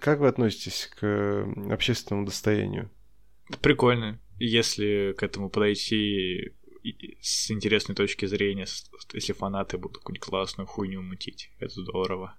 [0.00, 2.90] как вы относитесь к общественному достоянию?
[3.60, 6.52] Прикольно, если к этому подойти
[7.20, 8.66] с интересной точки зрения,
[9.12, 11.50] если фанаты будут какую-нибудь классную хуйню мутить.
[11.58, 12.36] Это здорово.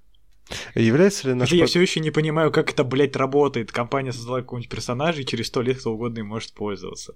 [0.75, 1.51] Является ли наш...
[1.51, 3.71] Я все еще не понимаю, как это, блядь, работает.
[3.71, 7.15] Компания создала какого-нибудь персонажа, и через сто лет кто угодно им может пользоваться.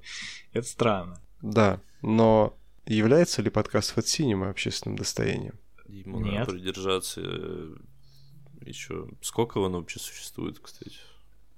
[0.51, 1.21] Это странно.
[1.41, 5.55] Да, но является ли подкаст Fat Cinema общественным достоянием?
[5.87, 6.39] Ему Нет.
[6.39, 7.75] надо придержаться э,
[8.65, 9.07] еще...
[9.21, 10.97] Сколько он вообще существует, кстати?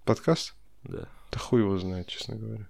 [0.05, 0.55] Подкаст?
[0.83, 1.07] Да.
[1.31, 2.67] Да хуй его знает, честно говоря.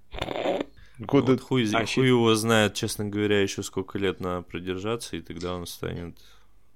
[0.99, 1.33] Года...
[1.33, 5.55] Вот хуй, а хуй его знает, честно говоря, еще сколько лет надо продержаться, и тогда
[5.55, 6.17] он станет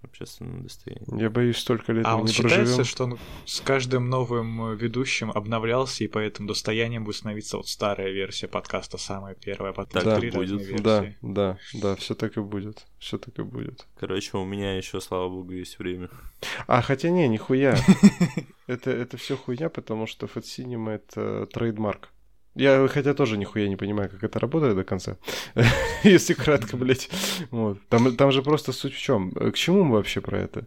[0.07, 1.17] общественным достоянием.
[1.17, 2.85] Я боюсь, столько лет а мы он не считается, проживем.
[2.85, 8.47] что он с каждым новым ведущим обновлялся, и поэтому достоянием будет становиться вот старая версия
[8.47, 10.61] подкаста, самая первая, потом да, три будет.
[10.61, 10.81] версии.
[10.81, 12.85] Да, да, да, все так и будет.
[12.99, 13.85] Все так и будет.
[13.99, 16.09] Короче, у меня еще, слава богу, есть время.
[16.67, 17.77] А, хотя не, нихуя.
[18.67, 22.09] это, это все хуйня, потому что Fat Cinema это trademark.
[22.57, 25.17] Я, хотя тоже нихуя не понимаю, как это работает до конца.
[26.03, 27.07] Если кратко, блядь.
[27.51, 27.77] Вот.
[27.87, 29.29] Там, там же просто суть в чем.
[29.31, 30.65] К чему мы вообще про это?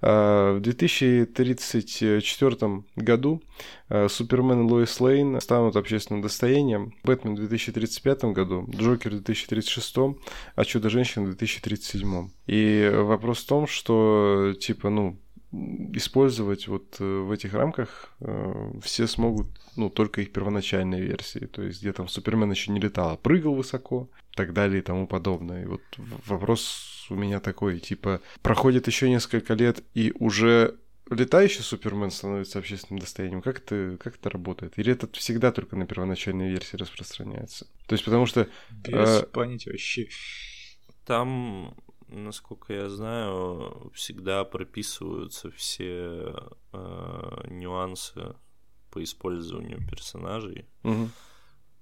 [0.00, 3.42] А, в 2034 году
[3.88, 6.94] а, Супермен и Лоис Лейн станут общественным достоянием.
[7.02, 9.96] Бэтмен в 2035 году, Джокер в 2036,
[10.54, 12.28] а Чудо-женщина в 2037.
[12.46, 15.18] И вопрос в том, что, типа, ну,
[15.92, 21.62] использовать вот э, в этих рамках э, все смогут, ну, только их первоначальные версии, то
[21.62, 25.62] есть где там Супермен еще не летал, а прыгал высоко, так далее и тому подобное.
[25.62, 25.82] И вот
[26.26, 30.76] вопрос у меня такой, типа, проходит еще несколько лет, и уже
[31.10, 33.42] летающий Супермен становится общественным достоянием.
[33.42, 34.78] Как это, как это работает?
[34.78, 37.66] Или это всегда только на первоначальной версии распространяется?
[37.86, 38.48] То есть потому что...
[38.70, 39.26] Без э...
[39.26, 40.08] понятия вообще.
[41.04, 41.76] Там
[42.16, 46.34] насколько я знаю, всегда прописываются все
[46.72, 48.34] э, нюансы
[48.90, 50.66] по использованию персонажей.
[50.84, 51.08] Угу.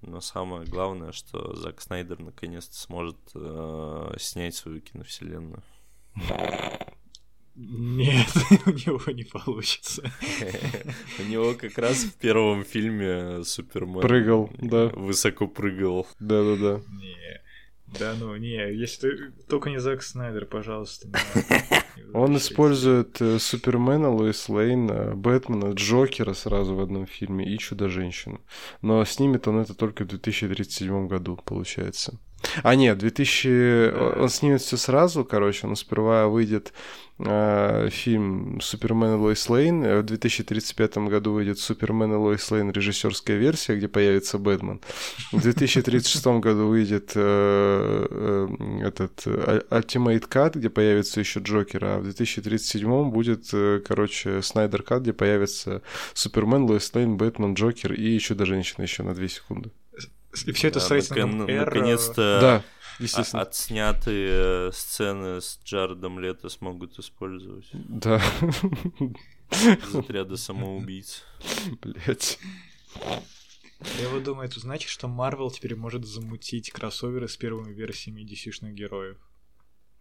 [0.01, 5.63] Но самое главное, что Зак Снайдер наконец-то сможет э, снять свою киновселенную.
[7.55, 8.27] Нет,
[8.65, 10.11] у него не получится.
[11.19, 14.87] У него как раз в первом фильме Супермен прыгал, да.
[14.87, 16.07] Высоко прыгал.
[16.19, 16.81] Да-да-да.
[16.89, 17.42] Не.
[17.99, 19.31] Да ну, не, если ты...
[19.47, 21.07] Только не Зак Снайдер, пожалуйста.
[22.13, 28.41] Он использует э, Супермена, Лоис Лейн, Бэтмена, Джокера сразу в одном фильме и Чудо-женщину.
[28.81, 32.19] Но снимет он это только в 2037 году, получается.
[32.63, 33.91] А нет, 2000...
[33.91, 34.21] Да.
[34.21, 36.73] Он снимет все сразу, короче, он сперва выйдет
[37.19, 43.37] э, фильм «Супермен и Лоис Лейн», в 2035 году выйдет «Супермен и Лоис Лейн» режиссерская
[43.37, 44.81] версия, где появится Бэтмен.
[45.31, 48.47] В 2036 году выйдет э, э,
[48.87, 55.03] этот Ultimate Cut, где появится еще Джокер, а в 2037 будет, э, короче, Снайдер Кат,
[55.03, 55.81] где появится
[56.13, 59.71] Супермен, Лоис Лейн, Бэтмен, Джокер и Чудо-женщина еще на 2 секунды.
[60.45, 61.65] И все это да, с рейтингом R...
[61.65, 62.63] Наконец-то да,
[62.99, 63.43] естественно.
[63.43, 67.67] отснятые сцены с Джаредом Лето смогут использовать.
[67.73, 68.21] Да.
[69.51, 71.23] Из отряда самоубийц.
[71.81, 72.39] Блять.
[73.99, 78.71] Я вот думаю, это значит, что Марвел теперь может замутить кроссоверы с первыми версиями DC-шных
[78.71, 79.17] героев.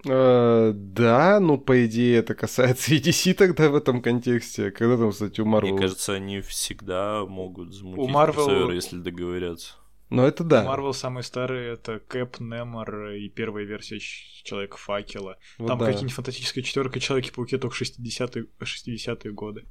[0.04, 4.72] Uh, да, ну, по идее, это касается и DC тогда в этом контексте.
[4.72, 5.74] Когда там, кстати, у Марвел...
[5.74, 8.32] Мне кажется, они всегда могут замутить у Marvel...
[8.32, 9.74] кроссоверы, если договорятся.
[10.12, 10.62] Ну, это да.
[10.64, 15.38] Марвел самый старый это Кэп, Немор и первая версия Человека Факела.
[15.56, 15.86] Вот Там да.
[15.86, 19.64] какие-нибудь фантастическая четверка Человеки-пауки только 60-е, 60 годы.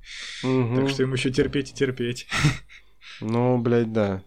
[0.44, 0.76] Угу.
[0.76, 2.28] Так что им еще терпеть и терпеть.
[3.20, 4.24] Ну, блядь, да.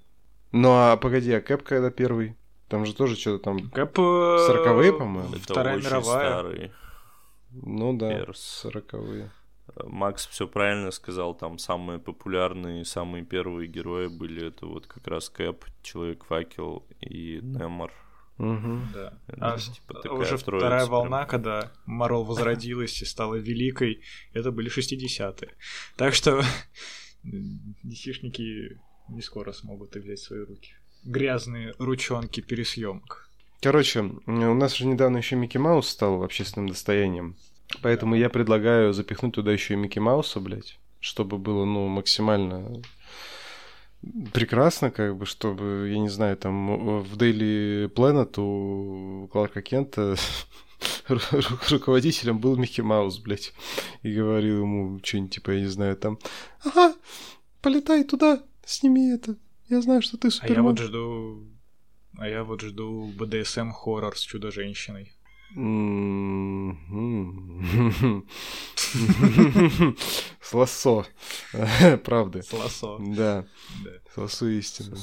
[0.53, 2.37] Ну, а погоди, а Кэп когда первый?
[2.69, 3.71] Там же тоже что-то там...
[3.71, 3.99] Кэп...
[3.99, 5.35] 40-е, по-моему?
[5.43, 6.03] Вторая мировая.
[6.03, 6.73] Старый.
[7.51, 9.33] Ну да, 40-е.
[9.85, 15.29] Макс все правильно сказал, там самые популярные, самые первые герои были это вот как раз
[15.31, 17.93] Кэп, Человек-факел и Немор.
[18.39, 18.79] Угу.
[18.93, 19.19] Да.
[19.39, 20.91] А типа, уже вторая прям.
[20.91, 24.03] волна, когда Марвел возродилась и стала великой,
[24.33, 25.55] это были 60-е.
[25.97, 26.43] Так что
[27.23, 30.75] десишники не скоро смогут их взять в свои руки.
[31.05, 33.29] Грязные ручонки пересъемок.
[33.61, 37.37] Короче, у нас же недавно еще Микки Маус стал общественным достоянием.
[37.83, 42.83] Поэтому я предлагаю запихнуть туда еще и Микки Мауса, блядь, чтобы было, ну, максимально
[44.33, 50.17] прекрасно, как бы, чтобы, я не знаю, там в Daily Planet у Кларка Кента
[51.71, 53.53] руководителем был Микки Маус, блядь,
[54.03, 56.19] и говорил ему что-нибудь, типа, я не знаю, там,
[56.65, 56.95] ага,
[57.63, 59.37] полетай туда, сними это,
[59.69, 60.57] я знаю, что ты супермен.
[60.57, 61.45] А я вот жду,
[62.19, 65.14] а я вот жду BDSM хоррор с Чудо-женщиной.
[70.41, 71.07] С лосо.
[72.05, 72.43] Правда.
[72.43, 72.99] С лосо.
[72.99, 73.47] Да.
[74.13, 74.97] С лосо истины.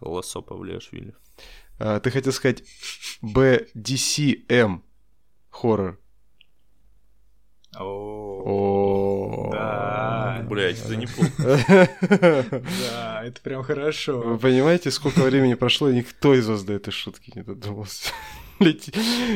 [0.00, 0.40] Лосо.
[0.40, 1.14] Павлиашвили.
[1.78, 2.64] А, Ты хотел сказать
[3.22, 4.82] BDCM
[5.50, 6.00] хоррор.
[7.76, 7.84] О,
[8.44, 9.50] О.
[9.52, 10.44] Да.
[10.48, 11.60] Блять, это неплохо.
[12.90, 14.20] да, это прям хорошо.
[14.20, 18.10] Вы понимаете, сколько времени прошло, и никто из вас до этой шутки не додумался.
[18.60, 18.90] Блядь,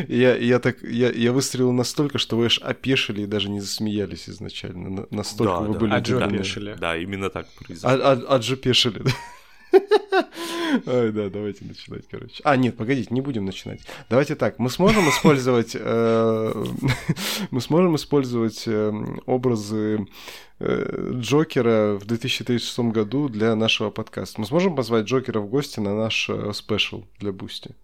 [0.08, 4.28] Я, я так, я, я выстрелил настолько, что вы аж опешили и даже не засмеялись
[4.28, 4.90] изначально.
[4.90, 5.78] На- Настолько Да, вы да.
[5.80, 6.36] были А Джо удивлены.
[6.36, 6.76] опешили.
[6.78, 7.90] Да, именно так А, произошло.
[8.02, 9.10] а, аджопешили, да?
[10.86, 12.40] Ой, да, давайте начинать, короче.
[12.44, 13.80] А, нет, погодите, не будем начинать.
[14.10, 15.76] Давайте так, мы сможем использовать...
[15.78, 16.64] э,
[17.50, 18.92] Мы сможем использовать э,
[19.26, 20.06] образы
[20.60, 24.40] э, Джокера в 2036 году для нашего подкаста.
[24.40, 27.74] Мы сможем позвать Джокера в гости на наш special для Бусти?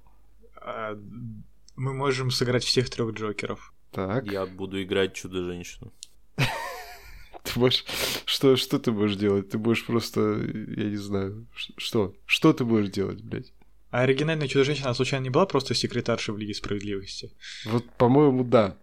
[1.77, 3.73] Мы можем сыграть всех трех Джокеров.
[3.93, 5.93] Так, Я буду играть Чудо-женщину.
[6.37, 7.85] ты будешь...
[8.25, 9.51] Что, что ты будешь делать?
[9.51, 10.21] Ты будешь просто...
[10.21, 11.47] Я не знаю.
[11.55, 12.15] Что?
[12.27, 13.53] Что ты будешь делать, блядь?
[13.91, 17.33] А оригинальная Чудо-женщина случайно не была просто секретаршей в Лиге Справедливости?
[17.65, 18.77] Вот, по-моему, да.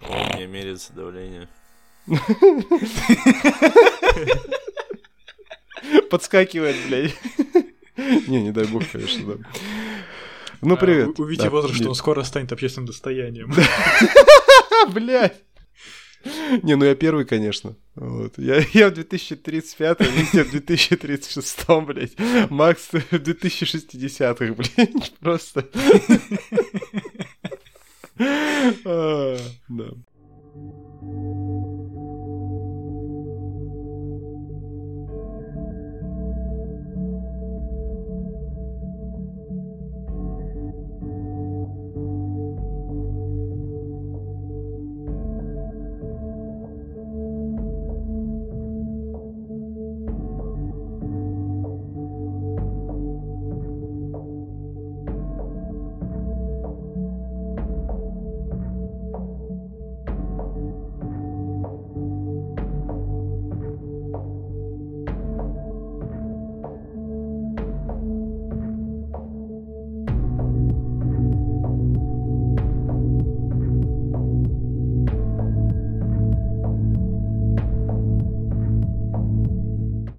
[0.00, 1.48] О, мне меряется давление.
[6.10, 7.14] Подскакивает, блядь.
[8.28, 9.48] Не, не дай бог, конечно, да.
[10.64, 11.18] Ну, А, привет.
[11.18, 13.52] у- Увидите возраст, что он скоро станет общественным достоянием.
[14.92, 15.42] Блядь.
[16.62, 17.76] Не, ну я первый, конечно.
[17.96, 18.38] Вот.
[18.38, 22.12] Я, я в 2035, Витя в 2036, блядь.
[22.50, 25.12] Макс в 2060-х, блядь.
[25.20, 25.68] Просто.
[28.84, 29.36] А,
[29.68, 29.84] Да.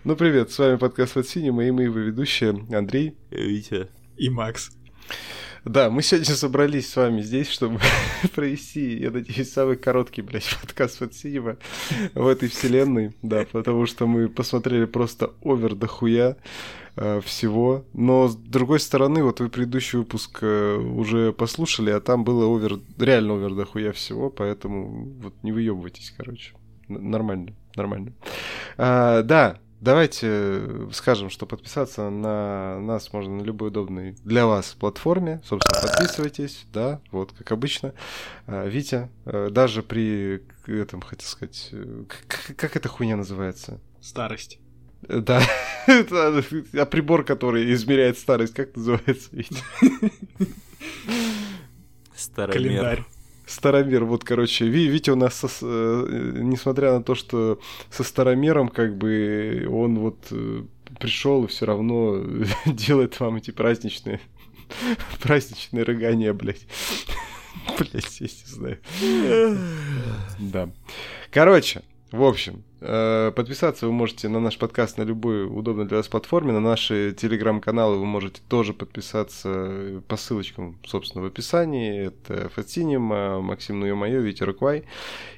[0.06, 3.18] Ну, привет, с вами подкаст «Под синим» и его ведущие Андрей.
[3.32, 3.88] Витя.
[4.18, 4.70] И Макс.
[5.64, 7.80] Да, мы сегодня собрались с вами здесь, чтобы
[8.36, 11.58] провести, я надеюсь, самый короткий, блядь, подкаст под синема
[12.14, 16.38] в этой вселенной, да, потому что мы посмотрели просто овер до хуя
[16.98, 22.24] э, всего, но с другой стороны, вот вы предыдущий выпуск э, уже послушали, а там
[22.24, 26.54] было овер, реально овер до хуя всего, поэтому вот не выебывайтесь, короче,
[26.90, 28.14] Н- нормально, нормально.
[28.78, 35.42] А, да, Давайте скажем, что подписаться на нас можно на любой удобной для вас платформе.
[35.46, 37.94] Собственно, подписывайтесь, да, вот как обычно.
[38.48, 43.80] А, Витя, э, даже при этом, хотел сказать, э, к- как эта хуйня называется?
[44.02, 44.60] Старость.
[45.08, 45.42] Э, Да,
[45.88, 46.44] это
[46.74, 49.62] а прибор, который измеряет старость, как называется, Витя?
[52.16, 52.54] Старомер.
[52.54, 53.06] Календарь.
[53.46, 57.60] Старомер, вот, короче, Ви- Витя у нас, со э, несмотря на то, что
[57.90, 60.18] со Старомером, как бы, он вот
[61.00, 62.24] пришел и все равно
[62.66, 64.20] делает вам эти праздничные,
[65.22, 66.66] праздничные рыгания, блядь.
[67.80, 68.80] Блядь, я не знаю.
[70.40, 70.70] Да.
[71.32, 71.82] Короче,
[72.12, 72.75] в общем, э,
[73.36, 76.54] подписаться вы можете на наш подкаст на любой удобной для вас платформе.
[76.54, 82.08] На наши телеграм-каналы вы можете тоже подписаться по ссылочкам, собственно, в описании.
[82.08, 84.84] Это Фатсинема, Максим Ну Мое, Витя Руквай.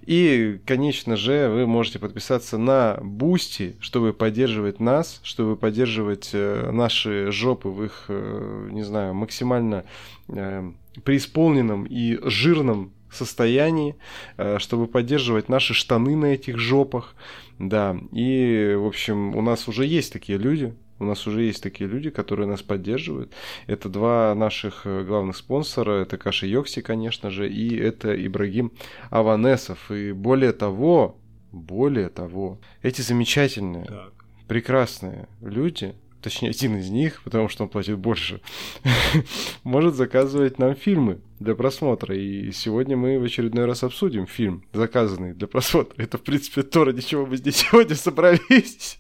[0.06, 7.32] И, конечно же, вы можете подписаться на Бусти, чтобы поддерживать нас, чтобы поддерживать э, наши
[7.32, 9.84] жопы в их, э, не знаю, максимально
[10.30, 10.72] э,
[11.04, 13.96] преисполненном и жирном состоянии,
[14.38, 17.16] э, чтобы поддерживать наши штаны на этих жопах.
[17.60, 21.90] Да, и, в общем, у нас уже есть такие люди, у нас уже есть такие
[21.90, 23.32] люди, которые нас поддерживают.
[23.68, 26.02] Это два наших э, главных спонсора.
[26.02, 28.72] Это Каша Йокси, конечно же, и это Ибрагим
[29.10, 29.92] Аванесов.
[29.92, 31.18] И более того,
[31.52, 34.14] более того, эти замечательные, Так.
[34.48, 35.94] прекрасные люди,
[36.28, 38.42] точнее, один из них, потому что он платит больше,
[39.64, 42.16] может заказывать нам фильмы для просмотра.
[42.18, 45.96] И сегодня мы в очередной раз обсудим фильм, заказанный для просмотра.
[46.02, 49.00] Это, в принципе, то, ради чего мы здесь сегодня собрались.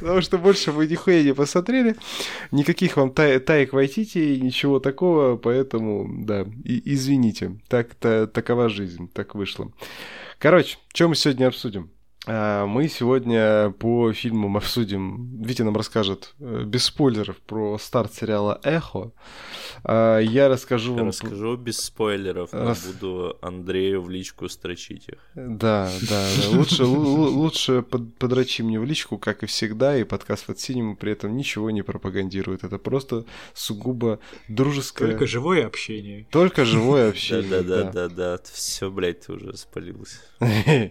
[0.00, 1.94] Потому что больше вы нихуя не посмотрели.
[2.50, 7.60] Никаких вам тай таек Вайтити, ничего такого, поэтому, да, и извините.
[7.68, 9.70] Так, -то, такова жизнь, так вышло.
[10.38, 11.90] Короче, что мы сегодня обсудим?
[12.26, 18.60] А, мы сегодня по фильмам обсудим, Витя нам расскажет э, без спойлеров про старт сериала
[18.62, 19.12] «Эхо».
[19.84, 21.08] А, я расскажу вам...
[21.08, 22.84] Расскажу без спойлеров, но Рас...
[22.84, 25.18] буду Андрею в личку строчить их.
[25.34, 26.58] Да, да, да.
[26.58, 31.12] Лучше, лучше под, подрочи мне в личку, как и всегда, и подкаст от Синема при
[31.12, 32.64] этом ничего не пропагандирует.
[32.64, 33.24] Это просто
[33.54, 35.08] сугубо дружеское...
[35.08, 36.26] Только живое общение.
[36.30, 38.40] Только живое общение, Да-да-да-да-да.
[38.52, 40.18] Все, блядь, ты уже спалился.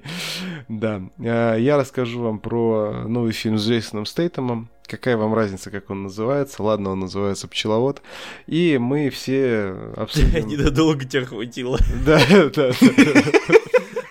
[0.68, 1.02] Да.
[1.22, 4.70] А, я расскажу вам про новый фильм с Джейсоном Стейтемом.
[4.86, 6.64] Какая вам разница, как он называется?
[6.64, 8.02] Ладно, он называется «Пчеловод».
[8.48, 10.48] И мы все обсудим...
[10.48, 11.78] Ненадолго тебя хватило.
[12.06, 12.20] Да,
[12.56, 12.72] да.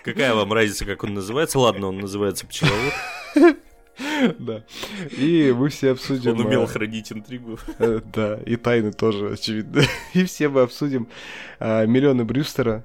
[0.04, 1.58] Какая вам разница, как он называется?
[1.58, 2.94] Ладно, он называется «Пчеловод».
[4.38, 4.64] Да.
[5.16, 6.32] И мы все обсудим...
[6.32, 7.58] Он умел а, хранить интригу.
[7.78, 9.82] Э, да, и тайны тоже, очевидно.
[10.14, 11.08] И все мы обсудим
[11.60, 12.84] а, «Миллионы Брюстера»,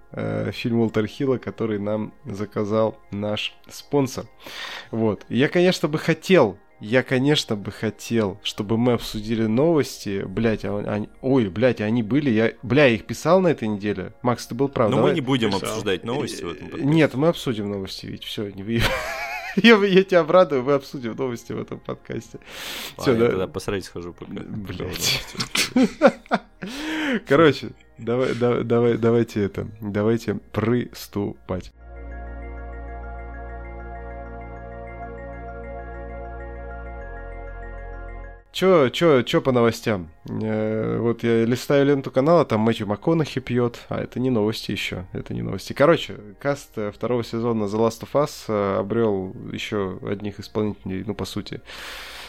[0.51, 4.25] фильм Уолтер Хилла, который нам заказал наш спонсор.
[4.91, 5.25] Вот.
[5.29, 10.25] Я, конечно, бы хотел я, конечно, бы хотел, чтобы мы обсудили новости.
[10.27, 11.08] Блять, а они...
[11.22, 12.29] ой, блять, они были.
[12.29, 14.12] Я, бля, я их писал на этой неделе.
[14.22, 14.89] Макс, ты был прав.
[14.89, 15.12] Но давай...
[15.12, 15.70] мы не будем писал.
[15.70, 16.86] обсуждать новости в этом подкасте.
[16.86, 18.63] Нет, мы обсудим новости, ведь все, не
[19.63, 22.39] я, я тебя обрадую, мы обсудим новости в этом подкасте.
[22.98, 23.27] Все, да.
[23.27, 24.31] тогда посмотреть схожу пока.
[24.31, 25.24] Блять.
[27.27, 31.72] Короче, давай, давай, давайте это, давайте приступать.
[38.53, 40.12] Чё, чё, чё по новостям?
[40.29, 45.07] Э, вот я листаю ленту канала, там Мэтью МакКонахи пьет, а это не новости еще,
[45.12, 45.74] это не новости.
[45.74, 51.15] Короче, каст э, второго сезона The Last of Us э, обрел еще одних исполнителей, ну,
[51.15, 51.62] по сути,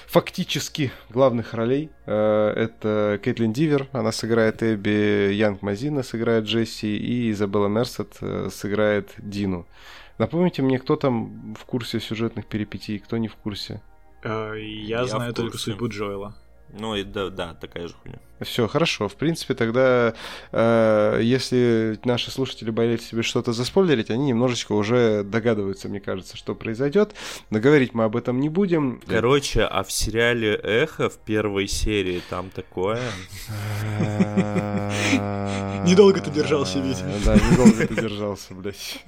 [0.06, 1.90] фактически главных ролей.
[2.06, 8.16] Это Кэтлин Дивер, она сыграет Эбби, Янг Мазина сыграет Джесси, и Изабелла Мерсет
[8.50, 9.66] сыграет Дину.
[10.16, 13.82] Напомните мне, кто там в курсе сюжетных перипетий, кто не в курсе?
[14.24, 16.34] Э, я, я знаю только судьбу Джоэла.
[16.76, 18.18] Ну, и да, да, такая же хуйня.
[18.40, 19.08] Все, хорошо.
[19.08, 20.12] В принципе, тогда,
[20.50, 26.56] э, если наши слушатели боялись себе что-то заспойлерить, они немножечко уже догадываются, мне кажется, что
[26.56, 27.14] произойдет.
[27.50, 29.00] Но говорить мы об этом не будем.
[29.06, 33.02] Короче, а в сериале Эхо в первой серии там такое.
[35.86, 37.04] Недолго ты держался, Витя.
[37.24, 39.00] Да, недолго ты держался, блядь.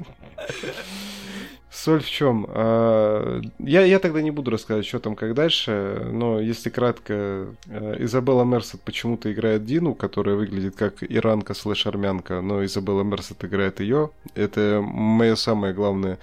[1.77, 2.47] Соль в чем?
[2.49, 7.97] А, я, я тогда не буду рассказывать, что там, как дальше, но если кратко, э,
[7.99, 13.81] Изабелла Мерсет почему-то играет Дину, которая выглядит как иранка слэш армянка, но Изабелла Мерсет играет
[13.81, 14.09] ее.
[14.35, 16.19] Это мое самое главное,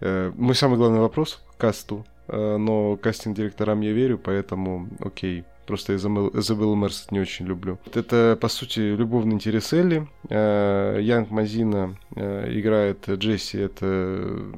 [0.00, 5.42] э, мой самый главный вопрос к касту, э, но кастинг-директорам я верю, поэтому окей.
[5.66, 7.78] Просто Изабеллу Мерсет не очень люблю.
[7.94, 10.08] Это, по сути, любовный интерес Элли.
[10.28, 13.58] Янг Мазина играет Джесси.
[13.58, 14.52] Это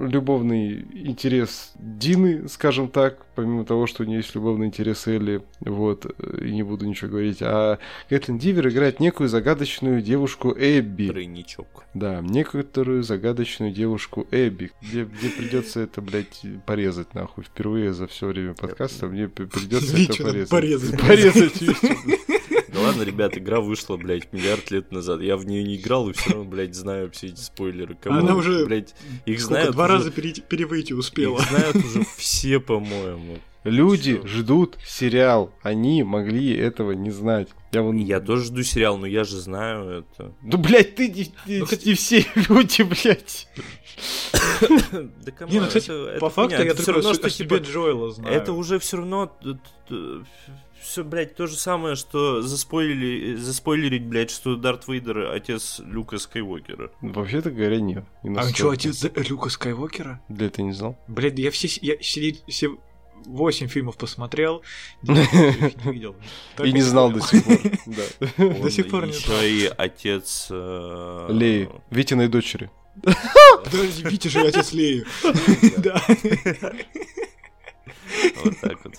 [0.00, 6.06] любовный интерес Дины, скажем так, помимо того, что у нее есть любовный интерес Элли, вот,
[6.40, 7.38] и не буду ничего говорить.
[7.40, 7.78] А
[8.08, 11.08] Кэтлин Дивер играет некую загадочную девушку Эбби.
[11.08, 11.84] Тройничок.
[11.94, 17.44] Да, некоторую загадочную девушку Эбби, где, где придется это, блядь, порезать, нахуй.
[17.44, 21.00] Впервые за все время подкаста мне придется это порезать.
[21.00, 21.00] Порезать.
[21.00, 21.62] Порезать,
[22.78, 25.20] Да ладно, ребят, игра вышла, блядь, миллиард лет назад.
[25.20, 27.96] Я в нее не играл и все равно, блядь, знаю все эти спойлеры.
[28.00, 28.94] Кому, Она уже, блядь,
[29.26, 29.94] их знают два уже...
[29.94, 31.38] раза перевыйти успела.
[31.40, 33.38] Их знают уже все, по-моему.
[33.64, 34.28] Люди все.
[34.28, 35.52] ждут сериал.
[35.62, 37.48] Они могли этого не знать.
[37.72, 37.96] Я, вон...
[37.96, 40.32] я тоже жду сериал, но я же знаю это.
[40.42, 43.48] Ну, блядь, ты не, не, ну, не все люди, блядь.
[44.60, 48.34] Да кому, не, ну, кстати, по факту я все равно, что себе Джоэла знаю.
[48.34, 49.36] Это уже все равно
[50.80, 56.90] все, блядь, то же самое, что заспойлили, заспойлерить, блядь, что Дарт Вейдер отец Люка Скайуокера.
[57.00, 58.04] Вообще-то говоря, нет.
[58.22, 60.20] Не а что, отец Люка Скайуокера?
[60.28, 60.96] Да ты не знал?
[61.08, 62.78] Блядь, я все, я все, все
[63.28, 64.62] 8 фильмов посмотрел,
[65.02, 66.16] не видел.
[66.64, 67.58] И не знал до сих пор.
[68.62, 69.42] До сих пор не знал.
[69.42, 70.48] и отец...
[70.50, 72.70] Э, Леи, Витиной дочери.
[73.64, 75.04] Подожди, Витя же отец Леи.
[75.78, 76.02] Да.
[78.44, 78.94] Вот так вот.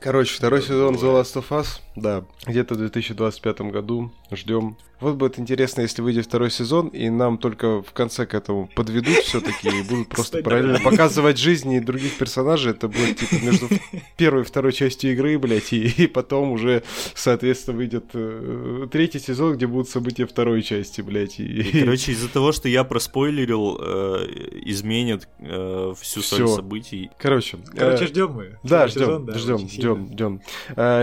[0.00, 4.12] Короче, второй сезон The Last of Us, да, где-то в 2025 году.
[4.30, 4.76] Ждем.
[5.00, 9.14] Вот будет интересно, если выйдет второй сезон, и нам только в конце к этому подведут
[9.18, 10.84] все-таки и будут просто Кстати, параллельно да.
[10.90, 12.72] показывать жизни других персонажей.
[12.72, 13.68] Это будет типа между
[14.16, 16.82] первой и второй частью игры, блядь, и, и потом уже,
[17.14, 21.38] соответственно, выйдет э, третий сезон, где будут события второй части, блядь.
[21.38, 24.26] И, И, короче, из-за того, что я проспойлерил, э,
[24.64, 26.56] изменят э, всю соль Всё.
[26.56, 27.10] событий.
[27.18, 28.58] Короче, Короче, э, ждем мы.
[28.62, 30.40] Да, ждем, да, ждем, ждем, ждем.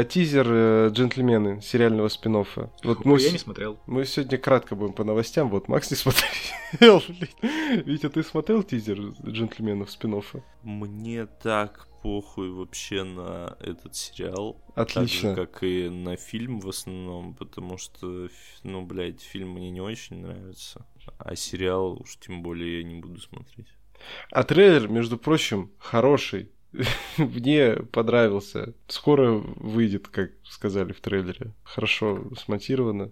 [0.10, 3.78] Тизер э, «Джентльмены» сериального спин Вот мы, Ой, я с- не смотрел.
[3.88, 5.50] Мы сегодня кратко будем по новостям.
[5.50, 7.04] Вот Макс не смотрел.
[7.86, 10.22] Витя, ты смотрел тизер «Джентльменов» спин
[10.64, 14.62] Мне так похуй вообще на этот сериал.
[14.76, 15.36] Отлично.
[15.36, 18.30] Так же, как и на фильм в основном, потому что,
[18.64, 20.86] ну, блядь, фильм мне не очень нравится.
[21.18, 23.68] А сериал уж тем более я не буду смотреть.
[24.32, 26.52] А трейлер, между прочим, хороший.
[27.18, 28.74] Мне понравился.
[28.88, 31.54] Скоро выйдет, как сказали в трейлере.
[31.64, 33.12] Хорошо смонтировано.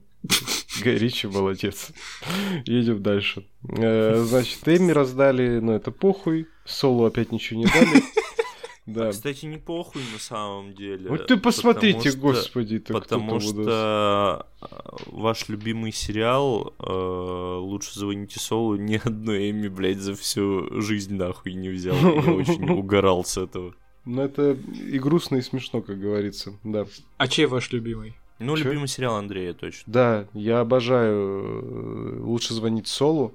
[0.84, 1.92] Гай Ричи молодец.
[2.66, 3.46] Едем дальше.
[3.70, 6.48] Э, Значит, Эмми раздали, но это похуй.
[6.66, 8.04] Солу опять ничего не дали.
[8.86, 9.12] Да.
[9.12, 11.10] Кстати, не похуй на самом деле.
[11.10, 13.44] Вот ты посмотрите, потому что- господи, ты Потому нас.
[13.44, 14.68] что э,
[15.06, 21.54] ваш любимый сериал э, «Лучше звоните Солу» ни одной Эми, блядь, за всю жизнь нахуй
[21.54, 21.96] не взял.
[21.96, 23.74] Я очень угорал с этого.
[24.04, 26.86] Ну, это и грустно, и смешно, как говорится, да.
[27.16, 28.16] А чей ваш любимый?
[28.44, 28.66] Ну, Чё?
[28.66, 29.84] любимый сериал Андрея, точно.
[29.86, 33.34] Да, я обожаю э, «Лучше звонить Солу».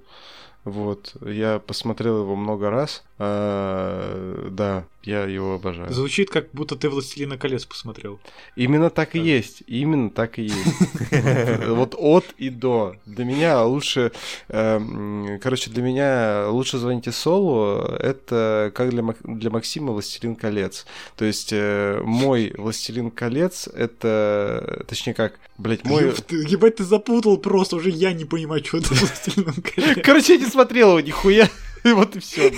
[0.64, 3.02] Вот, я посмотрел его много раз.
[3.18, 5.92] А, да, я его обожаю.
[5.92, 8.18] Звучит, как будто ты «Властелина колец» посмотрел.
[8.56, 9.24] Именно так и Да.
[9.24, 10.76] есть, именно так и есть.
[11.68, 12.96] Вот от и до.
[13.06, 14.12] Для меня лучше,
[14.48, 20.84] эм, короче, для меня лучше звоните Солу, это как для, Мак- для Максима «Властелин колец».
[21.16, 26.12] То есть э, мой «Властелин колец» это, точнее как, блядь, мой...
[26.30, 29.98] Ебать, ты запутал просто, уже я не понимаю, что ты «Властелином колец».
[30.04, 31.48] Короче, я не смотрел его нихуя.
[31.84, 32.52] И вот и все.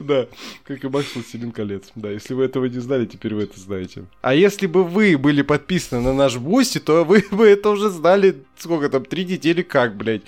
[0.00, 0.26] Да,
[0.64, 1.90] как и Макс «Властелин колец».
[1.94, 4.04] Да, если вы этого не знали, теперь вы это знаете.
[4.20, 8.42] А если бы вы были подписаны на наш Бусти, то вы бы это уже знали,
[8.58, 10.22] сколько там, три недели как, блядь.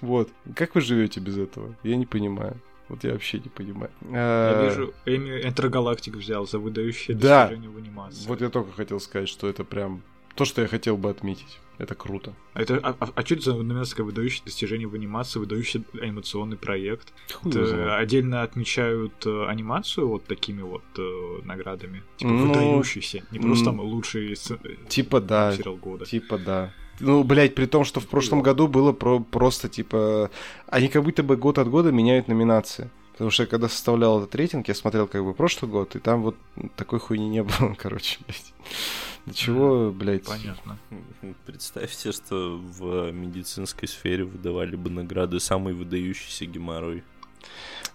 [0.00, 0.30] Вот.
[0.56, 1.74] Как вы живете без этого?
[1.82, 2.56] Я не понимаю.
[2.88, 3.90] Вот я вообще не понимаю.
[4.02, 7.42] Я А, вижу, Эми Энтергалактик взял за выдающее Да.
[7.46, 8.26] достижение в анимации.
[8.26, 10.02] Вот я только хотел сказать, что это прям
[10.34, 11.58] то, что я хотел бы отметить.
[11.78, 12.32] Это круто.
[12.52, 16.56] А, это, а, а- а что это за номинация выдающее достижение в анимации, выдающий анимационный
[16.56, 17.12] проект?
[17.32, 22.02] Хуй Это отдельно отмечают э, анимацию вот такими вот э, наградами?
[22.16, 23.24] Типа Ну, выдающийся.
[23.30, 25.52] Не просто там лучший э, Типа да.
[25.56, 26.04] сериал года.
[26.04, 26.72] Типа да.
[27.00, 30.30] Ну, блядь, при том, что в прошлом году было про просто, типа...
[30.68, 32.90] Они как будто бы год от года меняют номинации.
[33.12, 36.22] Потому что я когда составлял этот рейтинг, я смотрел как бы прошлый год, и там
[36.22, 36.36] вот
[36.74, 38.52] такой хуйни не было, короче, блядь.
[39.26, 40.24] До чего, блядь...
[40.26, 40.78] Понятно.
[41.46, 47.02] Представьте, что в медицинской сфере выдавали бы награды «Самый выдающийся геморрой».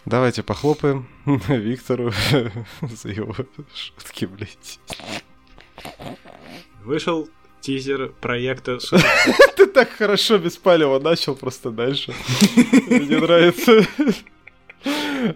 [0.06, 2.12] Давайте похлопаем Виктору
[2.82, 3.36] за его
[3.74, 4.80] шутки, блядь.
[6.84, 7.30] Вышел
[7.62, 9.06] тизер проекта Супер-
[9.56, 12.14] Ты так хорошо без палева начал просто дальше.
[12.88, 13.86] Мне нравится.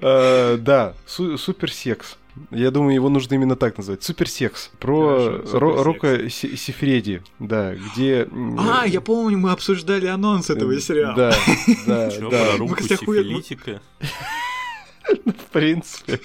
[0.02, 2.18] А, Да, су- суперсекс.
[2.52, 4.02] Я думаю, его нужно именно так назвать.
[4.04, 4.72] Суперсекс.
[4.80, 5.84] Про Хорошо, Ро-.
[5.84, 7.22] Рока Си- Сифреди.
[7.40, 8.28] Да, где...
[8.58, 11.16] А, я помню, мы обсуждали анонс этого сериала.
[11.16, 11.36] Да,
[11.88, 12.46] да, Чё, да.
[12.46, 13.82] про руку сифилитика?
[15.26, 16.20] В принципе.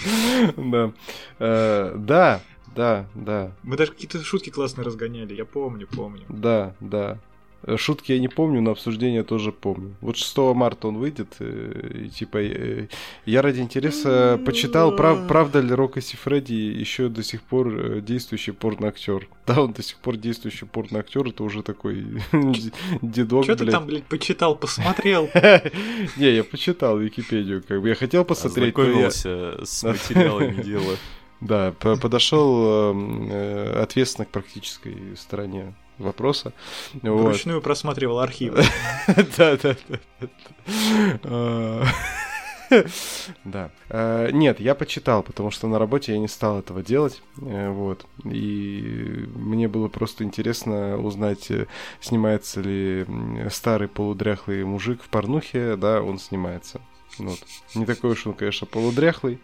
[0.56, 0.92] Да.
[1.38, 2.40] Э, Да,
[2.74, 3.52] да, да.
[3.62, 6.22] Мы даже какие-то шутки классные разгоняли, я помню, помню.
[6.28, 7.18] Да, да.
[7.64, 9.94] Э, Шутки я не помню, но обсуждение тоже помню.
[10.00, 12.86] Вот 6 марта он выйдет, э, и типа э,
[13.26, 19.28] я ради интереса почитал, прав- правда ли Рокко Сифреди еще до сих пор действующий порноактер.
[19.48, 22.04] Да, он до сих пор действующий порноактер, это уже такой
[23.02, 25.28] дедок, Что ты там, блядь, почитал, посмотрел?
[26.16, 30.96] Не, я почитал Википедию, как бы я хотел посмотреть, Ознакомился с материалами дела.
[31.40, 33.30] Да, по- подошел эм,
[33.80, 36.52] ответственно к практической стороне вопроса.
[37.02, 37.22] Вот.
[37.22, 38.62] Вручную просматривал архивы.
[39.36, 41.84] Да, да, да.
[43.44, 43.70] Да.
[43.88, 47.22] А, Нет, я почитал, потому что на работе я не стал этого делать.
[47.40, 48.04] э, Вот.
[48.24, 51.66] И мне было просто интересно узнать, э,
[52.00, 53.06] снимается ли
[53.50, 55.76] старый полудряхлый мужик в порнухе.
[55.76, 56.82] Да, он снимается.
[57.18, 57.38] Вот.
[57.74, 59.38] Не такой уж он, конечно, полудряхлый.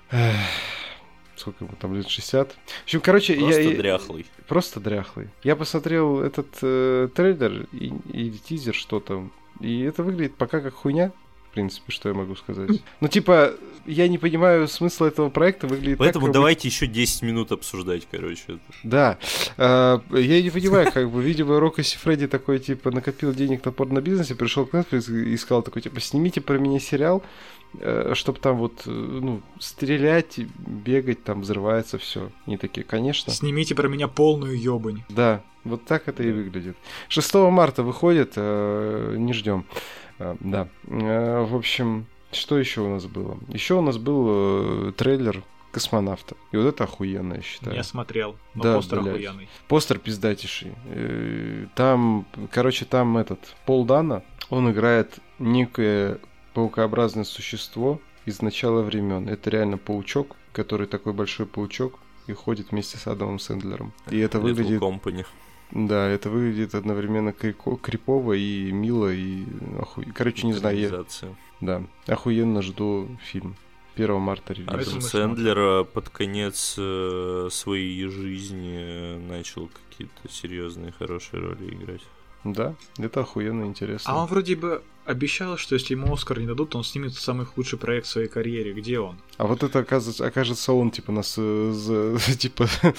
[1.37, 2.53] Сколько ему там лет 60?
[2.53, 4.27] В общем, короче, Просто я, дряхлый.
[4.47, 5.29] Просто дряхлый.
[5.43, 9.33] Я посмотрел этот э, трейлер и, или тизер, что там.
[9.61, 11.13] И это выглядит пока как хуйня.
[11.55, 12.83] принципе, что я могу сказать.
[13.01, 13.55] Ну, типа,
[13.87, 18.43] я не понимаю смысла этого проекта, выглядит Поэтому так, давайте еще 10 минут обсуждать, короче.
[18.49, 18.61] это.
[18.83, 19.19] Да.
[19.57, 24.35] Э, Я не понимаю, как бы, видимо, Рокко Фредди такой, типа, накопил денег на порно-бизнесе,
[24.35, 27.23] пришел к Netflix и сказал такой, типа, снимите про меня сериал,
[28.15, 32.31] чтобы там вот, э, ну, стрелять, бегать, там взрывается все.
[32.47, 33.33] Не такие, конечно.
[33.33, 35.03] Снимите про меня полную ёбань.
[35.09, 36.77] Да, вот так это и выглядит.
[37.09, 39.65] 6 марта выходит, э, не ждем.
[40.19, 40.69] Э, Да.
[40.87, 43.39] Э, В общем, что еще у нас было?
[43.49, 46.37] Еще у нас был э, трейлер космонавта.
[46.53, 47.75] И вот это охуенно, я считаю.
[47.75, 49.15] Я смотрел, но Да, постер блядь.
[49.15, 49.49] охуенный.
[49.67, 50.73] Постер пиздатейший.
[50.87, 56.19] Э, Там, короче, там этот Пол Дана, он играет некое
[56.55, 59.29] паукообразное существо из начала времен.
[59.29, 63.93] Это реально паучок, который такой большой паучок и ходит вместе с Адамом Сэндлером.
[64.11, 65.27] И это Little выглядит, Company.
[65.73, 69.45] да, это выглядит одновременно крико- крипово и мило и
[69.79, 71.05] оху- короче, не знаю, я,
[71.61, 73.57] да, охуенно жду фильм.
[73.97, 74.69] 1 марта релиз.
[74.69, 82.01] Адам Сэндлер э, под конец э, своей жизни э, начал какие-то серьезные хорошие роли играть.
[82.45, 84.13] Да, это охуенно интересно.
[84.13, 87.47] А он вроде бы обещал, что если ему Оскар не дадут, то он снимет самый
[87.47, 88.73] худший проект в своей карьере.
[88.75, 89.17] Где он?
[89.39, 92.69] А вот это окажется, окажется он, типа, нас э, за- типа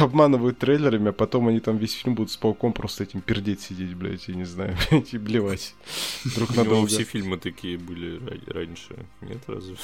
[0.00, 3.94] обманывают трейлерами, а потом они там весь фильм будут с пауком просто этим пердеть сидеть,
[3.94, 5.74] блядь, я не знаю, блядь, и блевать
[6.36, 6.88] друг У на него друга.
[6.88, 8.96] все фильмы такие были ра- раньше.
[9.20, 9.76] Нет, разве?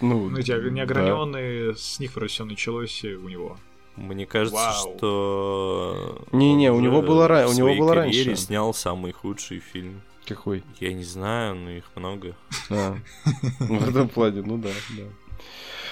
[0.00, 0.70] Ну, Ну, эти да.
[0.70, 3.58] неограненные, с них все началось у него.
[3.96, 4.96] Мне кажется, Вау.
[4.96, 6.24] что...
[6.32, 8.36] Не-не, он у него было ра- у него было раньше.
[8.36, 10.00] снял самый худший фильм.
[10.24, 10.62] Какой?
[10.78, 12.36] Я не знаю, но их много.
[12.70, 12.96] А,
[13.58, 15.04] в этом плане, ну да, да.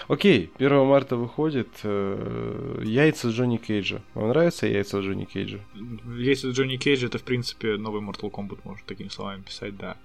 [0.06, 4.00] Окей, 1 марта выходит э, яйца Джонни Кейджа.
[4.14, 5.60] Вам нравятся яйца Джонни Кейджа?
[6.16, 9.98] Если Джонни Кейдж, это, в принципе, новый Mortal Kombat, можно такими словами писать, да.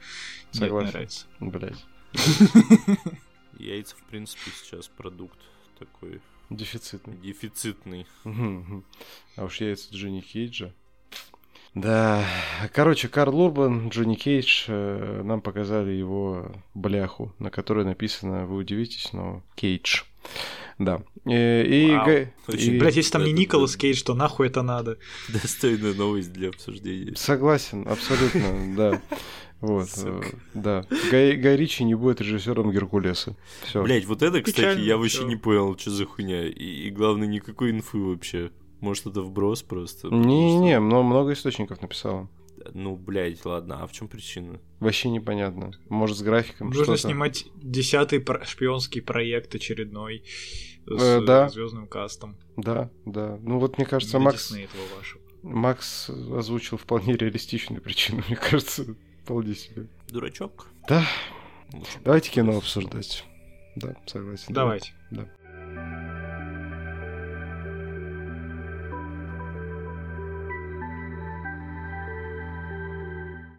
[0.53, 0.86] Нет, Согласен.
[0.88, 1.25] не нравится.
[1.39, 1.86] Блять,
[3.60, 5.38] Яйца, в принципе, сейчас продукт
[5.79, 6.19] такой
[6.56, 7.16] дефицитный.
[7.18, 8.06] дефицитный.
[8.26, 10.74] А уж яйца Джонни Кейджа.
[11.76, 12.24] Да,
[12.72, 19.12] короче, Карл Урбан, Джонни Кейдж, э, нам показали его бляху, на которой написано, вы удивитесь,
[19.12, 20.04] но Кейдж.
[20.78, 21.02] Да.
[21.26, 22.06] Э, И, Вау.
[22.06, 25.00] Га- Очень и- Блять, если там не Николас Кейдж, то нахуй это надо?
[25.30, 27.16] Достойная новость для обсуждения.
[27.16, 29.02] Согласен, абсолютно, да.
[29.63, 30.28] Вот, Сука.
[30.28, 30.86] э, да.
[31.10, 33.36] Гай, Гай Ричи не будет режиссером Геркулеса.
[33.65, 33.82] Все.
[33.82, 35.28] Блять, вот это, кстати, Печально я вообще всё.
[35.28, 36.47] не понял, что за хуйня.
[36.47, 36.52] И,
[36.88, 38.52] и главное, никакой инфы вообще.
[38.82, 40.10] Может, это вброс просто?
[40.10, 42.30] Не-не, что- но много источников написало.
[42.73, 44.60] Ну, блядь, ладно, а в чем причина?
[44.80, 45.71] Вообще непонятно.
[45.89, 46.99] Может, с графиком Нужно что-то.
[46.99, 50.23] снимать десятый про- шпионский проект очередной
[50.86, 51.47] Э, с да.
[51.49, 52.36] звездным кастом.
[52.58, 53.39] Да, да.
[53.41, 54.47] Ну вот, мне кажется, Для Макс...
[54.49, 55.21] Диснея этого вашего.
[55.41, 58.86] Макс озвучил вполне реалистичную причину, мне кажется,
[59.23, 59.88] вполне себе.
[60.09, 60.67] Дурачок?
[60.88, 61.05] Да,
[61.71, 63.25] Может, давайте кино обсуждать.
[63.75, 64.53] Да, согласен.
[64.53, 64.93] Давайте.
[65.12, 65.27] Да.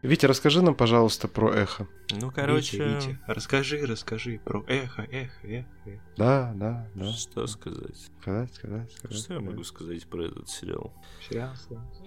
[0.03, 1.89] Витя, расскажи нам, пожалуйста, про эхо.
[2.11, 5.67] Ну, короче, Витя, Витя, расскажи, расскажи про эхо, эхо, эхо.
[5.87, 6.03] эхо.
[6.19, 7.13] Да, да, да.
[7.13, 7.97] что сказать?
[8.21, 9.17] Сказать, сказать, сказать.
[9.19, 10.93] Что я могу сказать про этот сериал?
[11.27, 11.55] Сериал.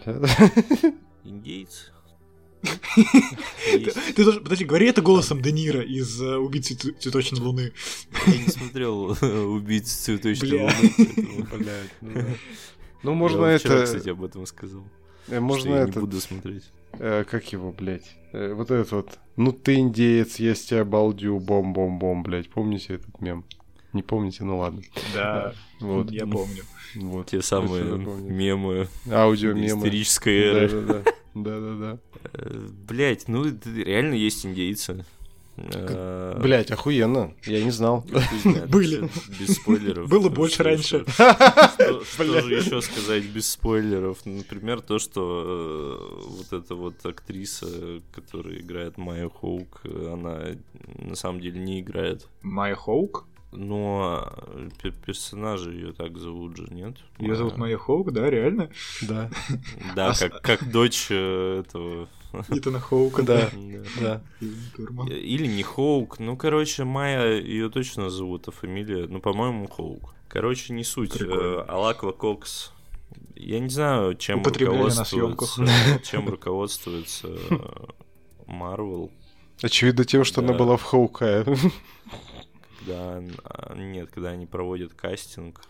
[1.24, 1.92] Индейцы?
[4.16, 7.72] Ты, должен- подожди, говори это голосом Де Ниро из э, «Убийцы цве- цветочной луны».
[8.26, 9.18] Я не смотрел
[9.54, 10.64] «Убийц цветочной Бля.
[10.64, 12.26] луны», ну да.
[13.04, 13.84] Ну, Я можно это...
[13.84, 14.84] кстати, об этом сказал.
[15.28, 16.00] э, Можно я не это...
[16.00, 16.64] буду смотреть.
[16.94, 18.16] Э, как его, блядь?
[18.34, 19.20] Э, вот этот вот.
[19.36, 22.50] Ну ты индеец, я с тебя балдю, бом-бом-бом, блядь.
[22.50, 23.46] Помните этот мем?
[23.94, 24.44] Не помните?
[24.44, 24.82] Ну ладно.
[25.14, 26.10] Да, Вот.
[26.12, 26.64] я помню.
[26.96, 27.28] Вот.
[27.28, 28.30] Те самые Точно запомнил.
[28.32, 29.68] мемы Аудиомемы.
[29.78, 30.70] исторической эры.
[30.70, 31.12] Да-да-да.
[31.44, 32.00] Да-да-да.
[32.88, 35.06] Блять, ну реально есть индейцы.
[35.58, 37.34] Э, Блять, охуенно.
[37.46, 38.06] Я не знал.
[38.70, 39.10] Были.
[39.40, 40.08] Без спойлеров.
[40.08, 41.04] Было больше раньше.
[41.08, 42.04] Что
[42.42, 44.26] же еще сказать без спойлеров?
[44.26, 50.56] Например, то, что э, вот эта вот актриса, которая играет Майю Хоук, она
[51.00, 52.28] на самом деле не играет.
[52.44, 53.26] Майя Хоук?
[53.52, 56.98] Но э, пер- персонажа ее так зовут же, нет?
[57.18, 57.78] Ее зовут Майя.
[57.78, 58.70] Хоук, да, реально?
[59.02, 59.30] Да.
[59.96, 62.10] Да, как, как дочь э, этого.
[62.50, 63.50] Итана Хоука, Да.
[64.02, 64.22] Да.
[64.76, 65.08] Турман.
[65.08, 66.20] Или не Хоук.
[66.20, 70.14] Ну, короче, Майя ее точно зовут, а фамилия, ну, по-моему, Хоук.
[70.28, 71.22] Короче, не суть.
[71.22, 72.74] Э, Алаква Кокс.
[73.36, 75.66] Я не знаю, чем руководствуется,
[76.04, 77.58] чем руководствуется э,
[78.46, 79.12] Марвел,
[79.62, 81.46] Очевидно тем, что она была в Хоукае.
[82.88, 85.62] Когда а, нет, когда они проводят кастинг.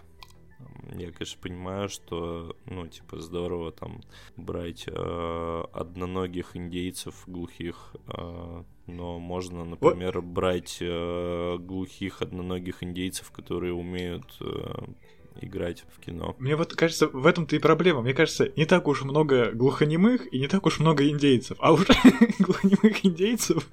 [0.94, 4.02] Я, конечно, понимаю, что, ну, типа, здорово там
[4.38, 13.74] брать э, одноногих индейцев глухих, э, но можно, например, брать э, глухих одноногих индейцев, которые
[13.74, 14.88] умеют э,
[15.42, 16.36] играть в кино.
[16.40, 18.02] Мне вот кажется, в этом-то и проблема.
[18.02, 21.58] Мне кажется, не так уж много глухонемых и не так уж много индейцев.
[21.60, 21.86] А уж
[22.40, 23.68] глухонемых индейцев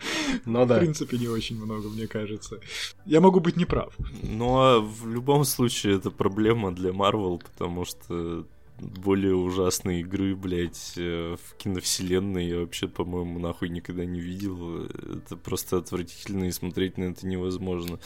[0.44, 0.78] ну, в да.
[0.78, 2.60] принципе не очень много, мне кажется.
[3.06, 3.94] Я могу быть неправ.
[4.22, 8.46] Но в любом случае это проблема для Марвел, потому что
[8.78, 14.84] более ужасные игры, блядь, э, в киновселенной я вообще, по-моему, нахуй никогда не видел.
[14.86, 18.00] Это просто отвратительно, и смотреть на это невозможно.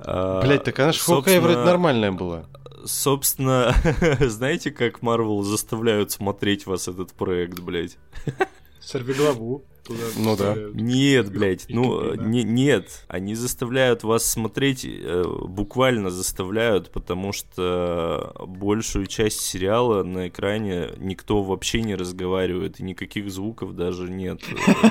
[0.00, 2.44] А, Блять, так она ж Хоккей вроде нормальная была.
[2.84, 3.74] Собственно,
[4.20, 7.98] знаете, как Марвел заставляют смотреть вас этот проект, блядь?
[8.80, 9.64] Сорви главу.
[9.88, 10.54] Туда Ну да.
[10.74, 12.28] Нет, блядь, ну Пингвина.
[12.28, 20.28] не, нет, они заставляют вас смотреть, э, буквально заставляют, потому что большую часть сериала на
[20.28, 24.42] экране никто вообще не разговаривает, и никаких звуков даже нет.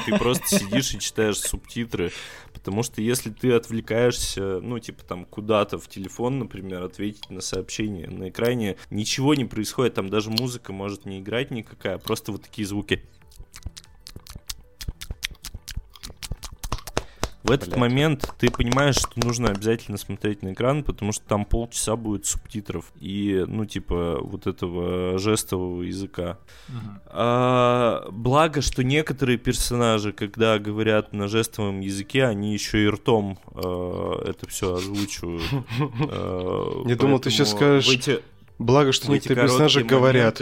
[0.08, 2.12] Ты просто сидишь и читаешь субтитры,
[2.52, 8.10] потому что если ты отвлекаешься, ну, типа там куда-то в телефон, например, ответить на сообщение,
[8.10, 12.68] на экране ничего не происходит, там даже музыка может не играть никакая, просто вот такие
[12.68, 13.04] звуки.
[17.48, 17.80] В этот Блядь.
[17.80, 22.92] момент ты понимаешь, что нужно обязательно смотреть на экран, потому что там полчаса будет субтитров
[23.00, 26.40] и, ну, типа, вот этого жестового языка.
[26.68, 27.00] Мгм.
[27.06, 34.22] А, благо, что некоторые персонажи, когда говорят на жестовом языке, они еще и ртом а,
[34.28, 35.44] это все озвучивают.
[36.10, 38.20] А, Я думал, ты поэтому скажешь,
[38.60, 40.42] Благо, что некоторые персонажи говорят.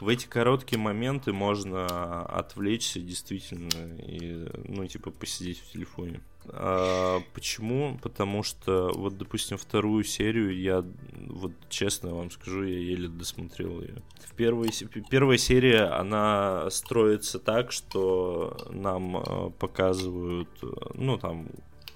[0.00, 6.20] В эти короткие моменты можно отвлечься действительно и, ну, типа, посидеть в телефоне.
[6.48, 7.98] А, почему?
[8.02, 10.84] Потому что, вот, допустим, вторую серию я,
[11.28, 14.02] вот, честно вам скажу, я еле досмотрел ее.
[14.18, 14.70] В первой,
[15.10, 20.50] первая серия, она строится так, что нам э, показывают,
[20.94, 21.48] ну, там,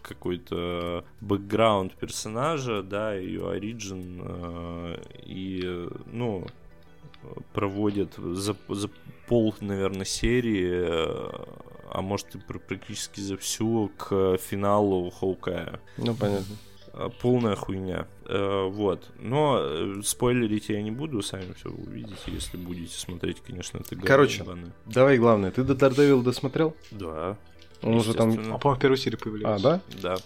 [0.03, 6.47] какой-то бэкграунд персонажа, да, ее оригин, э, и, ну,
[7.53, 8.89] проводят за, за
[9.29, 11.31] пол, наверное, серии, э,
[11.91, 15.81] а может и пр- практически за всю к финалу Хоукая.
[15.97, 16.55] Ну, понятно.
[16.95, 18.07] Э, Полная хуйня.
[18.27, 19.09] Э, Вот.
[19.19, 24.43] Но спойлерить я не буду, сами все увидите, если будете смотреть, конечно, это Короче.
[24.43, 24.73] ебаное.
[24.87, 26.75] Давай главное, ты до Daredevil досмотрел?
[26.91, 27.37] Да.
[27.83, 28.31] Он уже там...
[28.31, 29.63] А, по-моему, в первой серии А, появляется.
[29.63, 29.81] да?
[30.03, 30.17] Да.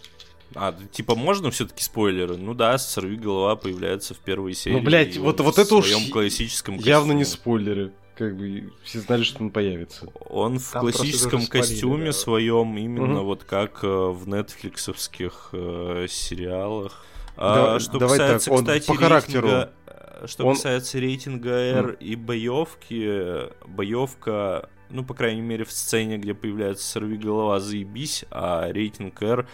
[0.54, 2.36] А, типа, можно все-таки спойлеры?
[2.36, 4.80] Ну да, сорви голова появляется в первой серии.
[4.80, 7.40] блядь, и вот- вот в это уж своем классическом Явно не костюме.
[7.42, 7.92] спойлеры.
[8.16, 10.06] Как бы все знали, что он появится.
[10.28, 12.12] Он в Там классическом костюме да.
[12.12, 13.24] своем, именно Мгм.
[13.24, 17.04] вот как э, в нетфликсовских э, сериалах.
[17.36, 19.46] Да- А, что давай касается, так, он кстати, по характеру.
[19.48, 25.72] рейтинга, э, что Он- касается рейтинга R и боевки, боевка, ну, по крайней мере, в
[25.72, 29.48] сцене, где появляется сорви голова, заебись, а рейтинг R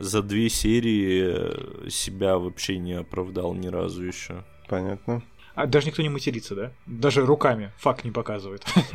[0.00, 4.44] за две серии э, себя вообще не оправдал ни разу еще.
[4.68, 5.22] Понятно.
[5.54, 6.72] А даже никто не матерится, да?
[6.86, 8.64] Даже руками факт не показывает.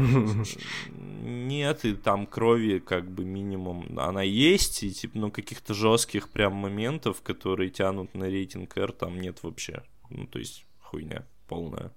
[0.98, 6.54] Нет, и там крови как бы минимум она есть, и типа, ну каких-то жестких прям
[6.54, 9.84] моментов, которые тянут на рейтинг R, там нет вообще.
[10.10, 11.91] Ну, то есть хуйня полная.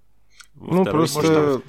[0.54, 1.22] Во Ну, второй просто...
[1.22, 1.62] серии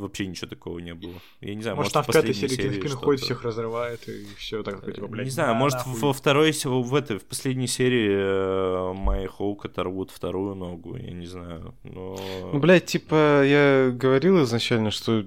[0.00, 1.14] вообще ничего такого не было.
[1.40, 4.26] Я не знаю, Может, может, там в пятой последней серии Кингпин ходит, всех разрывает, и
[4.36, 5.26] все так, типа, блядь.
[5.26, 6.00] не знаю, на, может нахуй.
[6.00, 11.26] во второй, в этой, в последней серии э, Майя Хоук оторвут вторую ногу, я не
[11.26, 12.18] знаю, но...
[12.52, 15.24] Ну, блядь, типа, я говорил изначально, что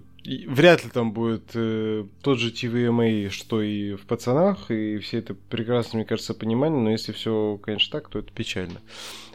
[0.47, 5.33] вряд ли там будет э, тот же TVMA, что и в пацанах, и все это
[5.33, 8.81] прекрасно, мне кажется, понимание, но если все, конечно, так, то это печально.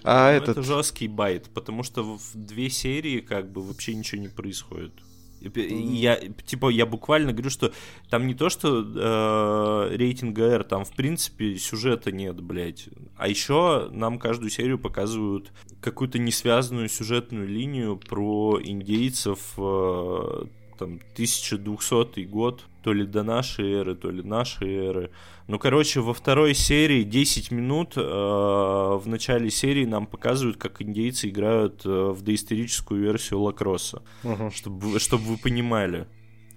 [0.05, 0.49] А Ну, этот...
[0.51, 4.93] Это жесткий байт, потому что в две серии как бы вообще ничего не происходит.
[5.41, 7.73] Я, типа, я буквально говорю, что
[8.11, 12.89] там не то, что э, рейтинга R, там, в принципе, сюжета нет, блядь.
[13.17, 20.43] А еще нам каждую серию показывают какую-то несвязанную сюжетную линию про индейцев, э,
[20.79, 25.11] там, 1200 год, то ли до нашей эры, то ли нашей эры.
[25.47, 31.29] Ну, короче, во второй серии 10 минут э, в начале серии нам показывают, как индейцы
[31.29, 34.03] играют э, в доисторическую версию лакросса.
[34.23, 36.07] Мгм, Чтобы, чтобы вы понимали,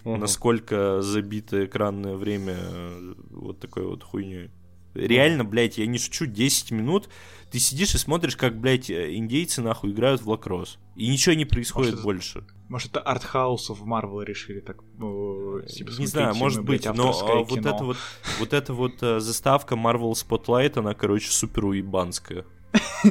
[0.05, 0.21] мгм.
[0.21, 4.51] насколько забито экранное время э, вот такой вот хуйней.
[4.93, 7.09] Реально, блядь, я не шучу, 10 минут
[7.51, 10.79] ты сидишь и смотришь, как, блядь, индейцы нахуй играют в лакросс.
[10.95, 12.47] И ничего не происходит Может, это- больше.
[12.69, 17.09] Может, это артхаусов в Марвел решили так, э, типа, не знаю, может быть, блядь, но
[17.11, 17.69] а, вот кино.
[17.69, 17.97] это вот,
[18.39, 22.45] вот эта вот э, заставка Marvel Spotlight, она, короче, супер уебанская.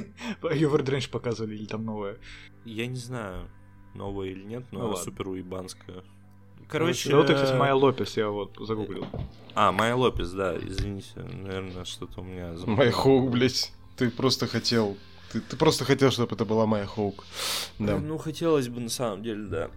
[0.50, 2.16] Ее раньше показывали, или там новое.
[2.64, 3.50] Я не знаю,
[3.94, 6.02] новое или нет, но Ну супер уебанская.
[6.70, 9.04] Короче, Короче, вот, кстати, Майя Лопес, я вот загуглил.
[9.54, 12.54] А, Майя Лопес, да, извините, наверное, что-то у меня...
[12.66, 13.72] Майя Хоук, блядь.
[13.96, 14.96] Ты просто хотел...
[15.32, 17.24] Ты, ты просто хотел, чтобы это была Майя Хоук.
[17.78, 17.98] Да.
[17.98, 19.70] Ну, хотелось бы, на самом деле, да.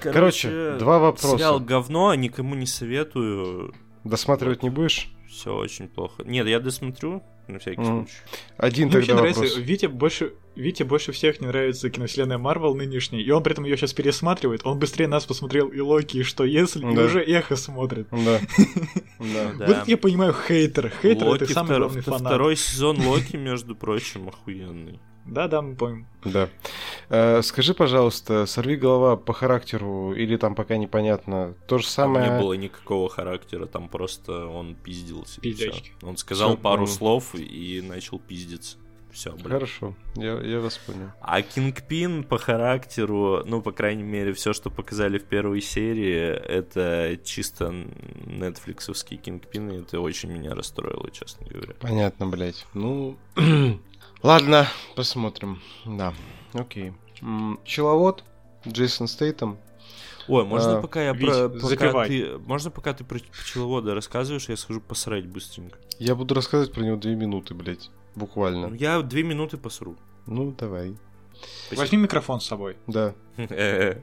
[0.00, 1.36] Короче, два вопроса.
[1.36, 3.74] Сериал говно, никому не советую.
[4.04, 5.10] Досматривать не будешь?
[5.28, 6.22] Все очень плохо.
[6.24, 8.06] Нет, я досмотрю, на всякий Мгм.
[8.06, 8.12] случай.
[8.56, 9.58] Один Мне вообще тогда нравится, вопрос.
[9.58, 13.76] Вите больше, Вите больше всех не нравится киновселенная Марвел нынешняя, и он при этом ее
[13.76, 14.62] сейчас пересматривает.
[14.64, 17.04] Он быстрее нас посмотрел и Локи, и что если, и Да.
[17.04, 18.08] уже эхо смотрит.
[18.10, 18.40] Да.
[19.18, 20.92] Вот я понимаю хейтер.
[21.02, 22.20] Хейтер это самый главный фанат.
[22.22, 24.98] Второй сезон Локи, между прочим, охуенный.
[25.26, 26.06] Да, да, мы помним.
[26.24, 26.48] Да.
[27.08, 31.54] Э, скажи, пожалуйста, сорви голова по характеру или там пока непонятно.
[31.66, 32.30] То же Там самое.
[32.32, 35.40] не было никакого характера, там просто он пиздился.
[35.40, 35.92] и Пиздячки.
[36.02, 36.92] Он сказал Всё, пару понял.
[36.92, 38.76] слов и начал пиздиться.
[39.12, 39.48] Все, блин.
[39.50, 41.10] Хорошо, я, я вас понял.
[41.20, 47.18] А Кингпин по характеру, ну, по крайней мере, все, что показали в первой серии, это
[47.24, 47.74] чисто
[48.26, 51.74] нетфликсовский Кингпин, и это очень меня расстроило, честно говоря.
[51.80, 52.64] Понятно, блядь.
[52.74, 53.16] Ну,
[54.22, 55.60] ладно, посмотрим.
[55.84, 56.14] Да,
[56.52, 56.92] окей.
[57.64, 58.24] Пчеловод,
[58.66, 59.58] Джейсон Стейтем.
[60.28, 61.48] Ой, можно А, пока я Вить, про...
[61.48, 62.08] пока запивай.
[62.08, 62.38] ты...
[62.38, 65.78] Можно пока ты про пчеловода рассказываешь, я схожу посрать быстренько.
[65.98, 67.90] Я буду рассказывать про него две минуты, блядь.
[68.14, 68.74] Буквально.
[68.76, 69.96] Я две минуты посру.
[70.26, 70.96] Ну, давай.
[71.72, 72.76] Возьми микрофон с собой.
[72.86, 73.14] Да.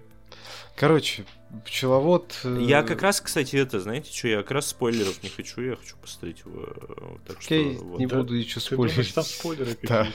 [0.76, 1.26] Короче,
[1.66, 2.40] пчеловод...
[2.44, 5.76] э, Я как раз, кстати, это, знаете что, я как раз спойлеров не хочу, я
[5.76, 6.66] хочу посмотреть его.
[6.68, 8.00] э, Так что, Окей, вот.
[8.00, 8.18] не да.
[8.18, 9.14] буду ничего думаешь, спорить.
[9.16, 10.08] там спойлеры Да.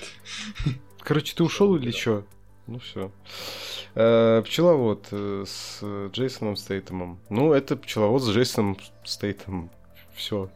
[1.00, 2.24] Короче, ты ушел или что?
[2.68, 3.10] Ну все.
[3.94, 7.18] Пчеловод э, с э, Джейсоном Стейтемом.
[7.28, 9.68] Ну, это пчеловод с Джейсоном Стейтемом.
[10.14, 10.48] Все.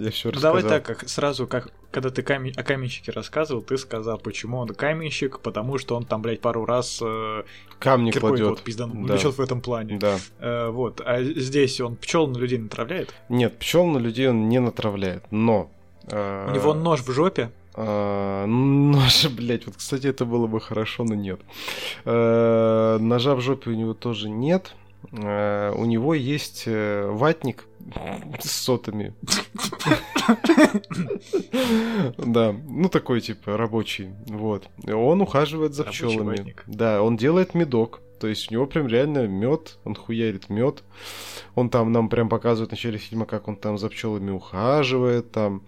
[0.00, 0.78] Я все Ну, Давай рассказал.
[0.80, 5.40] так, как сразу, как когда ты камень, о каменщике рассказывал, ты сказал, почему он каменщик,
[5.40, 7.42] потому что он там, блядь, пару раз э,
[7.78, 8.48] Камни кладет.
[8.48, 9.16] вот пизданул, Да.
[9.18, 9.98] в этом плане.
[9.98, 10.16] Да.
[10.38, 13.12] Э, вот, а здесь он пчел на людей натравляет.
[13.28, 15.70] Нет, пчел на людей он не натравляет, но...
[16.06, 17.50] э, У него нож в жопе.
[17.74, 21.40] э, Нож, блять, вот, кстати, это было бы хорошо, но нет.
[22.04, 24.74] Э, Ножа в жопе у него тоже нет.
[25.12, 27.66] Э, У него есть э, ватник
[28.40, 29.14] с сотами.
[32.18, 34.68] Да, ну такой типа рабочий, вот.
[34.86, 36.54] Он ухаживает за пчелами.
[36.66, 38.00] Да, он делает медок.
[38.20, 40.84] То есть у него прям реально мед, он хуярит мед.
[41.54, 45.62] Он там нам прям показывает в начале фильма, как он там за пчелами ухаживает, там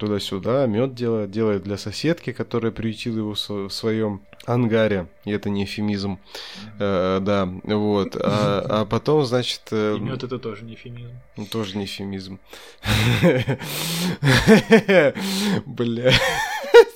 [0.00, 5.06] туда-сюда, мед делает, делает для соседки, которая приютила его в сво- в своем ангаре.
[5.24, 6.18] И это не эфемизм.
[6.78, 8.16] Э, да, вот.
[8.16, 9.62] А, а потом, значит...
[9.70, 11.12] э, И мед это тоже не эфемизм.
[11.36, 12.38] ну, тоже не эфемизм.
[15.66, 16.12] Бля.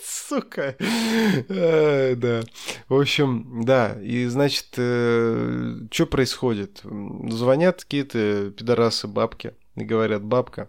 [0.04, 0.74] Сука.
[0.80, 2.40] Э, Да.
[2.88, 3.96] В общем, да.
[4.02, 6.80] И, значит, что происходит?
[7.28, 10.68] Звонят какие-то пидорасы бабки и говорят, бабка,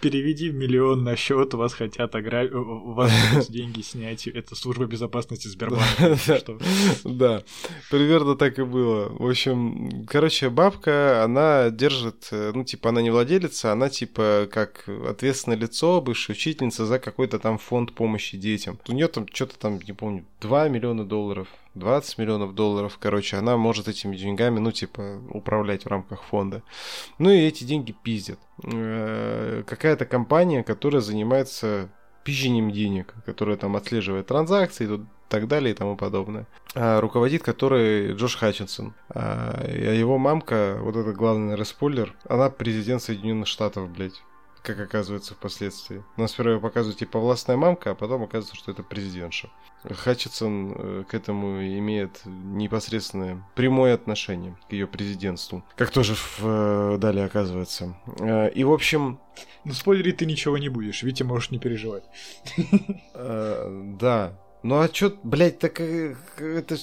[0.00, 5.48] Переведи миллион на счет, вас хотят ограбить, у вас хотят деньги снять, это служба безопасности
[5.48, 6.16] Сбербанка.
[7.04, 7.42] Да,
[7.90, 9.08] примерно так и было.
[9.10, 14.88] В общем, короче, бабка, она держит, э, ну, типа, она не владелица, она, типа, как
[14.88, 18.78] ответственное лицо, бывшая учительница за какой-то там фонд помощи детям.
[18.88, 23.56] У нее там что-то там, не помню, 2 миллиона долларов, 20 миллионов долларов, короче, она
[23.56, 26.62] может этими деньгами, ну, типа, управлять в рамках фонда.
[27.18, 28.38] Ну, и эти деньги пиздят.
[28.64, 31.88] Э, Какая-то компания, которая занимается
[32.24, 36.46] пизжением денег, которая там отслеживает транзакции и так далее и тому подобное.
[36.74, 38.94] А руководит которой Джош Хатчинсон.
[39.08, 44.22] А его мамка, вот это главный, спойлер, она президент Соединенных Штатов, блядь.
[44.64, 46.02] Как оказывается впоследствии.
[46.16, 49.50] Нас сперва показывают типа властная мамка, а потом оказывается, что это президентша.
[49.84, 55.62] Хатчинсон э, к этому имеет непосредственное прямое отношение к ее президентству.
[55.76, 57.94] Как тоже в, э, далее оказывается.
[58.18, 59.20] Э, И, в общем,
[59.64, 62.04] Ну, спойлерить ты ничего не будешь, Витя можешь не переживать.
[63.14, 64.40] Да.
[64.62, 66.80] Ну а чё, блядь, так это ж...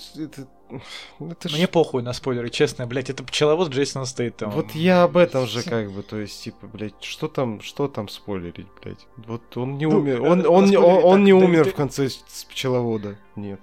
[1.19, 4.51] Это, это ж- Мне похуй на спойлеры, честно, блядь, это пчеловод Джейсона Стейтема.
[4.51, 8.07] Вот я об этом же как бы, то есть, типа, блядь, что там, что там
[8.07, 9.05] спойлерить, блядь?
[9.17, 11.69] Вот он не Ну, умер, э, он, он, не- спойлерить он, он так, не умер
[11.69, 13.59] в конце с пчеловода, нет.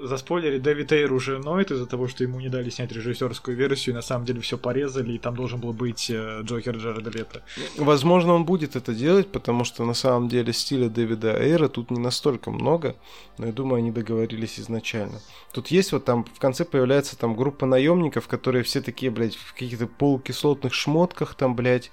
[0.00, 3.94] За спойлеры Дэвид Эйр уже ноет из-за того, что ему не дали снять режиссерскую версию,
[3.94, 7.42] и на самом деле все порезали, и там должен был быть э, Джокер Джареда Лето.
[7.76, 12.00] Возможно, он будет это делать, потому что на самом деле стиля Дэвида Эйра тут не
[12.00, 12.96] настолько много,
[13.38, 15.20] но я думаю, они договорились изначально.
[15.52, 19.52] Тут есть вот там в конце появляется там группа наемников, которые все такие, блядь, в
[19.52, 21.90] каких-то полукислотных шмотках там, блядь,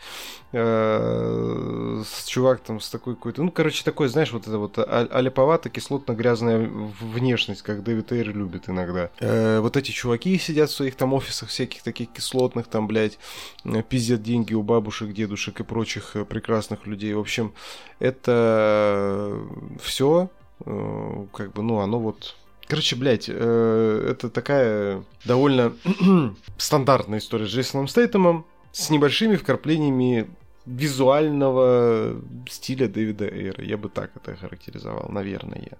[0.51, 5.07] э, с чувак там с такой какой-то, ну, короче, такой, знаешь, вот это вот а-
[5.11, 6.69] аляповато кислотно-грязная
[7.01, 9.09] внешность, как Дэвид Эйр любит иногда.
[9.19, 13.19] Э, вот эти чуваки сидят в своих там офисах всяких таких кислотных, там, блядь,
[13.65, 17.13] э, пиздят деньги у бабушек, дедушек и прочих э, прекрасных людей.
[17.13, 17.53] В общем,
[17.99, 19.39] это
[19.81, 20.29] все,
[20.59, 22.35] как бы, ну, оно вот
[22.67, 25.73] Короче, блядь, э, это такая довольно
[26.57, 30.29] стандартная история с Джейсоном Стейтемом с небольшими вкраплениями
[30.65, 33.63] визуального стиля Дэвида Эйра.
[33.63, 35.77] Я бы так это характеризовал, наверное.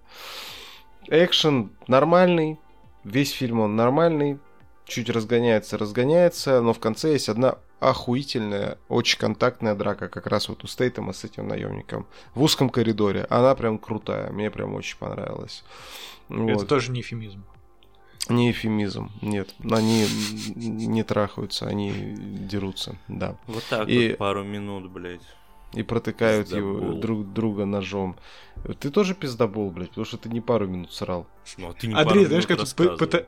[1.08, 2.60] Экшен нормальный,
[3.04, 4.40] весь фильм он нормальный,
[4.86, 10.64] чуть разгоняется, разгоняется, но в конце есть одна охуительная, очень контактная драка, как раз вот
[10.64, 13.26] у Стейтема с этим наемником в узком коридоре.
[13.30, 15.64] Она прям крутая, мне прям очень понравилась.
[16.30, 16.68] Это вот.
[16.68, 17.44] тоже не эфемизм.
[18.30, 19.54] Не эфемизм, нет.
[19.70, 20.08] Они
[20.56, 23.36] не трахаются, они дерутся, да.
[23.48, 24.10] Вот так и...
[24.10, 25.22] вот пару минут, блядь.
[25.74, 28.16] И протыкают его друг друга ножом.
[28.80, 31.28] Ты тоже пиздобол, блядь, потому что ты не пару минут срал.
[31.58, 32.60] Ну, а ты не Андрей, знаешь, как
[32.98, 33.26] пыта...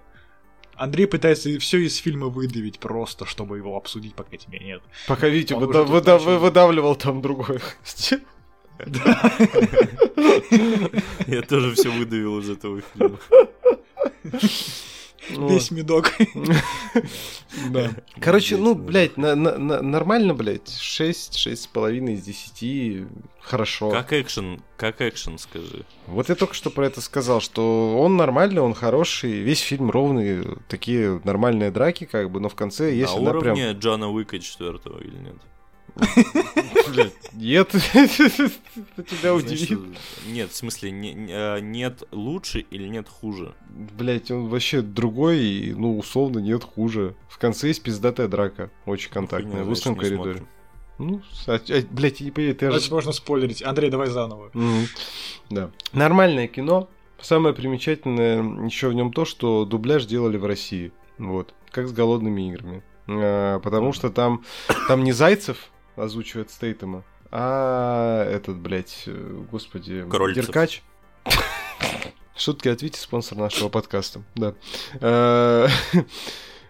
[0.75, 4.81] Андрей пытается все из фильма выдавить просто, чтобы его обсудить, пока тебя нет.
[5.07, 7.59] Пока Витя выда- выда- выдавливал там другой.
[11.27, 13.17] Я тоже все выдавил из этого фильма.
[15.29, 16.13] Весь медок.
[17.69, 17.91] Да.
[18.19, 20.69] Короче, ну, блядь, нормально, блядь.
[20.69, 23.07] 6, 6,5 из 10.
[23.39, 23.91] Хорошо.
[23.91, 25.85] Как экшен, как экшен, скажи.
[26.07, 30.43] Вот я только что про это сказал, что он нормальный, он хороший, весь фильм ровный,
[30.67, 33.15] такие нормальные драки, как бы, но в конце есть...
[33.15, 35.35] На уровне Джона Уика четвертого или нет?
[37.33, 39.79] Нет, это тебя удивит.
[40.27, 40.91] Нет, в смысле,
[41.31, 43.55] а, нет лучше или нет хуже?
[43.69, 47.15] Блять, он вообще другой, ну, условно, нет хуже.
[47.29, 50.43] В конце есть пиздатая драка, очень контактная, в узком коридоре.
[50.97, 53.61] Ну, а, а, блядь, не поверь, ты Значит, можно спойлерить.
[53.63, 54.51] Андрей, давай заново.
[55.49, 55.71] Да.
[55.93, 56.89] Нормальное кино.
[57.21, 60.91] Самое примечательное еще в нем то, что дубляж делали в России.
[61.17, 61.53] Вот.
[61.71, 62.83] Как с голодными играми.
[63.07, 64.43] А, потому что там,
[64.87, 70.45] там не Зайцев озвучивает Стейтема, а этот, блядь, э, господи, Крольцев.
[70.45, 70.83] Деркач.
[72.37, 74.21] Шутки от Вити, спонсор нашего подкаста.
[74.35, 74.55] Да.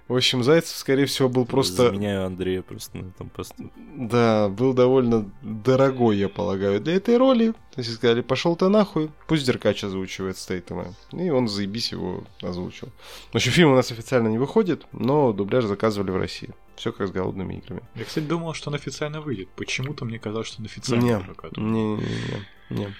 [0.07, 1.87] В общем, Зайцев, скорее всего, был просто...
[1.87, 3.71] Заменяю Андрея просто на этом посту.
[3.95, 7.53] Да, был довольно дорогой, я полагаю, для этой роли.
[7.71, 10.93] То есть сказали, пошел ты нахуй, пусть Деркач озвучивает Стейтема.
[11.11, 12.89] И он, заебись, его озвучил.
[13.31, 16.53] В общем, фильм у нас официально не выходит, но дубляж заказывали в России.
[16.75, 17.81] Все как с голодными играми.
[17.95, 19.49] Я, кстати, думал, что он официально выйдет.
[19.55, 21.13] Почему-то мне казалось, что он официально не,
[21.57, 22.95] не, не, не, не.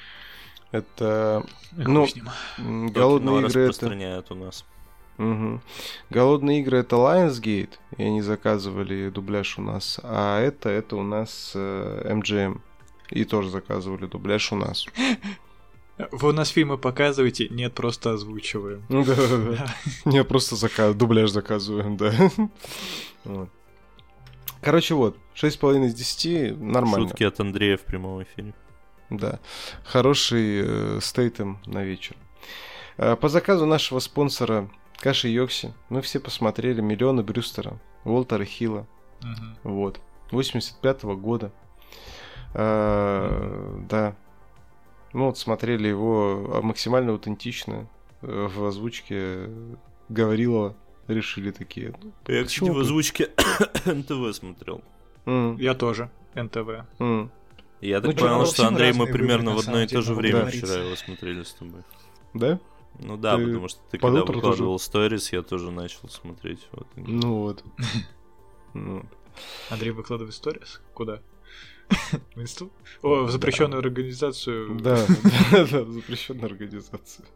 [0.72, 1.46] Это...
[1.78, 2.08] Эх, ну,
[2.90, 4.34] голодные игры это...
[4.34, 4.66] у нас.
[5.18, 5.62] Угу.
[6.10, 11.54] Голодные игры это Lionsgate, и они заказывали дубляж у нас, а это, это у нас
[11.56, 12.60] э, MGM.
[13.12, 14.86] И тоже заказывали дубляж у нас.
[16.12, 17.48] Вы у нас фильмы показываете?
[17.50, 18.84] Нет, просто озвучиваем.
[18.90, 19.76] Да, да, да.
[20.06, 20.94] Нет, просто заказ...
[20.96, 22.14] дубляж заказываем, да.
[24.62, 27.08] Короче, вот, 6,5 из 10 нормально.
[27.08, 28.54] Шутки от Андрея в прямом эфире.
[29.10, 29.40] Да,
[29.84, 32.16] хороший э, стейтем на вечер.
[32.98, 34.70] Э, по заказу нашего спонсора
[35.00, 38.88] Каши Йокси мы все посмотрели «Миллионы Брюстера», Уолтера Хилла.
[39.22, 39.72] Угу.
[39.72, 40.00] Вот.
[40.32, 41.52] 85 -го года.
[42.54, 44.16] Э, да.
[45.14, 47.88] Ну вот смотрели его максимально аутентично
[48.22, 49.50] э, в озвучке
[50.10, 50.76] Говорилова
[51.08, 51.94] решили такие.
[52.02, 53.30] Ну, Я, кстати, в озвучке
[53.86, 54.82] НТВ смотрел.
[55.26, 55.62] Mm.
[55.62, 56.10] Я тоже.
[56.36, 56.86] НТВ.
[57.00, 57.30] Mm.
[57.82, 60.76] Я так ну, понял, что Андрей мы примерно в одно и то же время вчера
[60.76, 61.84] его смотрели с тобой.
[62.34, 62.60] Да?
[63.00, 66.68] Ну да, ты потому что ты когда выкладывал сторис, я тоже начал смотреть.
[66.72, 66.88] Вот.
[66.96, 67.64] Ну вот.
[68.74, 69.06] Ну.
[69.70, 70.82] Андрей выкладывает сторис?
[70.94, 71.22] Куда?
[72.36, 72.72] В инсту?
[73.02, 74.80] О, в запрещенную организацию.
[74.80, 75.06] Да,
[75.52, 77.28] да, да, в запрещенную организацию.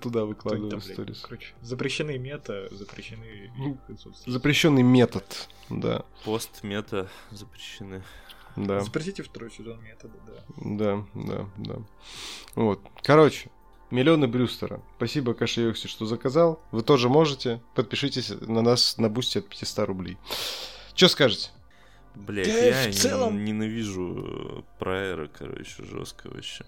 [0.00, 1.20] Туда выкладываю сторис.
[1.20, 3.78] Короче, запрещены мета, запрещены ну,
[4.24, 6.04] Запрещенный метод, да.
[6.24, 8.02] Пост мета запрещены.
[8.56, 8.80] Да.
[8.80, 10.42] Запросите второй сезон метода, да.
[10.56, 11.82] Да, да, да.
[12.54, 12.80] Вот.
[13.02, 13.50] Короче,
[13.90, 14.80] Миллионы Брюстера.
[14.96, 16.60] Спасибо Каше Йокси, что заказал.
[16.72, 17.60] Вы тоже можете.
[17.74, 20.18] Подпишитесь на нас на бусте от 500 рублей.
[20.94, 21.50] Что скажете?
[22.16, 23.44] Блять, да я в целом...
[23.44, 26.64] ненавижу Прайера, короче, жестко вообще.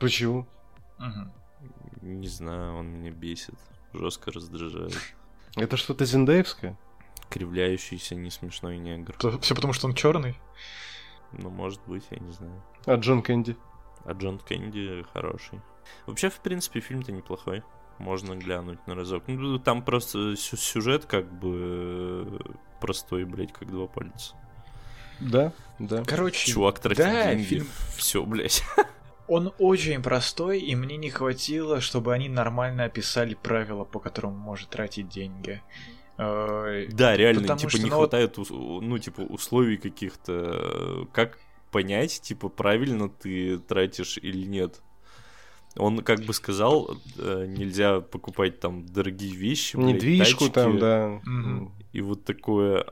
[0.00, 0.46] Почему?
[0.98, 2.02] Угу.
[2.02, 3.54] Не знаю, он меня бесит.
[3.92, 4.96] Жестко раздражает.
[5.56, 6.76] Это что-то зиндаевское?
[7.28, 9.14] Кривляющийся, не смешной негр.
[9.40, 10.36] Все потому, что он черный.
[11.32, 12.62] Ну, может быть, я не знаю.
[12.86, 13.56] А Джон Кэнди?
[14.04, 15.60] А Джон Кэнди хороший.
[16.06, 17.62] Вообще, в принципе, фильм-то неплохой.
[17.98, 19.24] Можно глянуть на разок.
[19.26, 22.38] Ну, там просто сю- сюжет как бы э,
[22.80, 24.34] простой, блядь, как два пальца.
[25.20, 26.02] Да, да.
[26.06, 27.44] Короче, Чувак тратит да, деньги.
[27.44, 27.66] фильм
[27.96, 28.62] Все, блядь.
[29.28, 34.70] Он очень простой, и мне не хватило, чтобы они нормально описали правила, по которым может
[34.70, 35.62] тратить деньги.
[36.16, 40.32] Э, Да, реально, Потому типа, что, не ну, хватает, ну, типа, условий каких-то.
[40.32, 41.38] э, Как
[41.70, 44.80] понять, типа, правильно ты тратишь или нет?
[45.76, 51.20] Он как бы сказал, э, нельзя покупать там дорогие вещи, блядь, Недвижку тачки там, да.
[51.92, 52.86] И вот такое,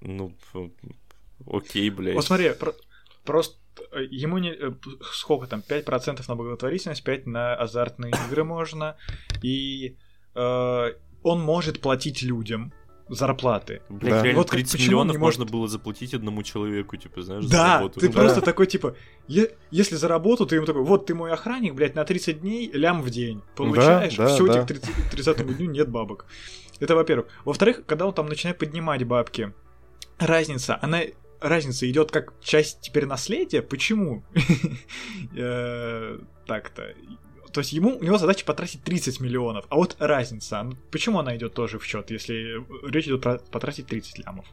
[0.00, 0.32] ну,
[1.46, 2.14] окей, блядь.
[2.14, 2.74] Вот смотри, про-
[3.24, 3.56] просто
[3.92, 4.50] э, ему не...
[4.50, 4.72] э,
[5.12, 5.62] Сколько там?
[5.68, 8.96] 5% на благотворительность, 5% на азартные игры можно.
[9.42, 9.96] И
[10.34, 12.72] э, он может платить людям
[13.10, 13.82] зарплаты.
[13.88, 14.22] Блядь, Да.
[14.22, 17.50] реально Вот как- 30 почему миллионов может- можно было заплатить одному человеку, типа, знаешь, за
[17.52, 18.00] Да, работу.
[18.00, 18.12] ты Да.
[18.20, 18.94] просто такой, типа,
[19.28, 22.70] е- если за работу, ты ему такой, вот ты мой охранник, блядь, на 30 дней
[22.72, 23.42] лям в день.
[23.56, 24.52] Получаешь, да, все, да.
[24.52, 26.26] тебе к 30 30 дню нет бабок.
[26.78, 27.26] Это во-первых.
[27.44, 29.52] Во-вторых, когда он там начинает поднимать бабки,
[30.18, 31.00] разница, она
[31.40, 33.62] разница идет как часть теперь наследия.
[33.62, 34.22] Почему?
[35.36, 36.94] Э, Так-то.
[37.52, 41.36] То есть ему, у него задача потратить 30 миллионов, а вот разница, ну, почему она
[41.36, 44.46] идет тоже в счет, если речь идет про потратить 30 лямов?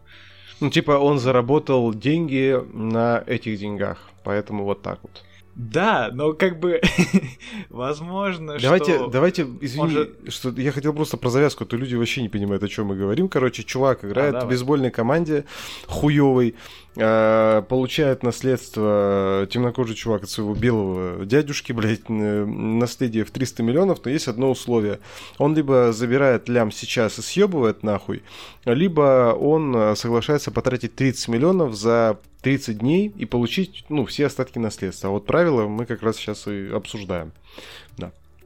[0.59, 5.23] Ну, типа, он заработал деньги на этих деньгах, поэтому вот так вот.
[5.55, 6.81] Да, но как бы
[7.69, 9.07] возможно, Давайте, что...
[9.07, 12.67] давайте, извини, же- что я хотел просто про завязку, то люди вообще не понимают, о
[12.67, 13.27] чем мы говорим.
[13.27, 15.45] Короче, чувак играет А, в бейсбольной команде,
[15.87, 16.53] хуёвый, э,
[16.97, 24.11] получает наследство темнокожий чувак от своего белого дядюшки, блядь, э, наследие в 300 миллионов, но
[24.11, 24.99] есть одно условие.
[25.37, 28.23] Он либо забирает лям сейчас и съебывает нахуй,
[28.65, 34.57] либо он э, соглашается потратить 30 миллионов за 30 дней и получить, ну, все остатки
[34.57, 35.09] наследства.
[35.09, 37.31] А вот правила мы как раз сейчас и обсуждаем.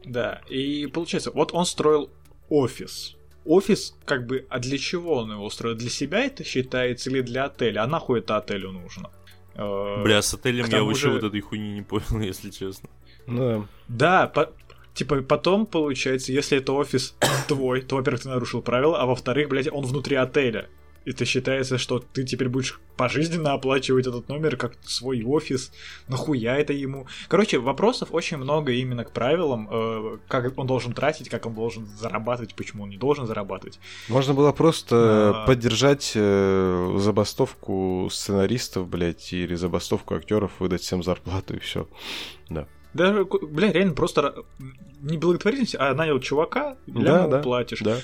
[0.06, 2.10] Да, и получается, вот он строил
[2.50, 3.16] офис.
[3.46, 5.76] Офис, как бы, а для чего он его строил?
[5.76, 7.84] Для себя это считается или для отеля?
[7.84, 9.10] А нахуй это отелю нужно?
[9.56, 12.90] Э, Бля, с отелем я вообще же- вот этой хуйни не понял, если честно.
[13.28, 14.52] Ну, Да, по-
[14.94, 17.16] типа потом получается, если это офис
[17.48, 20.68] твой, то, во-первых, ты нарушил правила, а во-вторых, блядь, он внутри отеля.
[21.04, 25.72] Это считается, что ты теперь будешь пожизненно оплачивать этот номер как свой офис.
[26.08, 27.08] Нахуя это ему?
[27.28, 31.88] Короче, вопросов очень много именно к правилам, э, как он должен тратить, как он должен
[31.88, 33.80] зарабатывать, почему он не должен зарабатывать.
[34.10, 34.96] Можно было просто
[35.44, 35.46] А.
[35.48, 41.88] поддержать э, забастовку сценаристов, блядь, или забастовку актеров, выдать всем зарплату и все.
[42.94, 44.36] Даже, ку- бля, реально просто
[45.02, 47.80] не благотворительность, а нанял чувака, Да, ля ему да, платишь.
[47.80, 47.98] Да.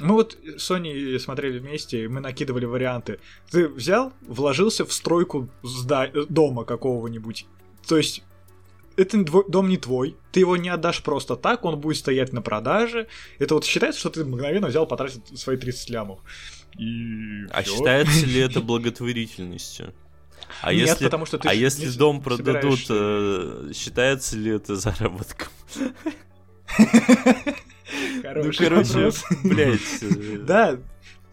[0.00, 3.18] Мы вот с Соней смотрели вместе, и мы накидывали варианты.
[3.50, 7.46] Ты взял, вложился в стройку зда- э, дома какого-нибудь.
[7.86, 8.22] То есть
[8.96, 13.06] это дом не твой, ты его не отдашь просто так, он будет стоять на продаже.
[13.38, 16.20] Это вот считается, что ты мгновенно взял, потратил свои 30 лямов.
[16.78, 17.76] И А всё.
[17.76, 19.94] считается ли это благотворительностью?
[20.62, 24.76] А Нет, если, потому что ты а если дом продадут, собираешься- э, считается ли это
[24.76, 25.48] заработком?
[27.90, 29.24] Ну, Хороший короче, вопрос.
[29.44, 29.80] блядь.
[30.02, 30.76] э, Да,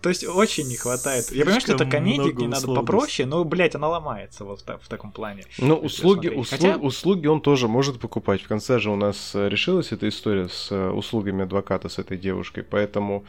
[0.01, 1.31] то есть очень не хватает.
[1.31, 4.77] Я понимаю, что это комедия, где надо попроще, но, блядь, она ломается вот в, та-
[4.77, 5.43] в таком плане.
[5.57, 8.41] Ну, Если услуги, услу- Хотя- услуги он тоже может покупать.
[8.43, 12.17] В конце же у нас э, решилась эта история с э, услугами адвоката с этой
[12.17, 13.25] девушкой, поэтому,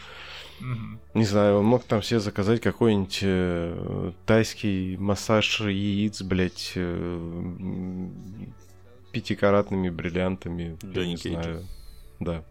[1.14, 8.09] не знаю, он мог там себе заказать какой-нибудь э, тайский массаж яиц, блядь, э,
[9.12, 10.77] пятикаратными бриллиантами.
[10.83, 11.64] я Донни не знаю.
[12.20, 12.45] Да.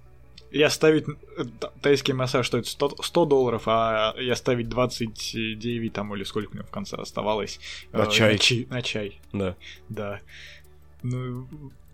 [0.56, 1.06] Я ставить
[1.38, 1.44] э,
[1.82, 6.70] тайский массаж стоит 100, 100 долларов, а я ставить 29 там или сколько мне в
[6.70, 7.60] конце оставалось.
[7.92, 8.32] На э, чай.
[8.34, 9.56] На, чи- на чай, Да.
[9.90, 10.22] да.
[11.04, 11.46] Ну,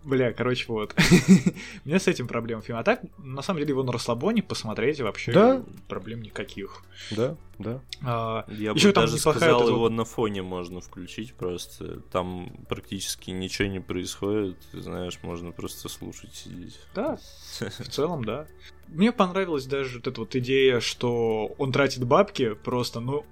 [0.04, 0.94] бля, короче, вот.
[1.84, 2.78] У меня с этим проблем фильм.
[2.78, 5.64] А так, на самом деле, его на расслабоне посмотреть вообще Да.
[5.88, 6.82] проблем никаких.
[7.10, 7.80] Да, да.
[8.04, 12.00] А, Я бы там даже сказал, эта его вот- на фоне можно включить просто.
[12.10, 14.58] Там практически ничего не происходит.
[14.72, 16.78] Ты знаешь, можно просто слушать, сидеть.
[16.94, 17.18] Да,
[17.60, 18.46] в целом, да.
[18.88, 23.24] Мне понравилась даже вот эта вот идея, что он тратит бабки просто, но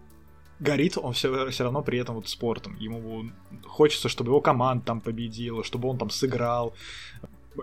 [0.61, 2.77] горит он все, все равно при этом вот спортом.
[2.77, 3.31] Ему
[3.67, 6.75] хочется, чтобы его команда там победила, чтобы он там сыграл.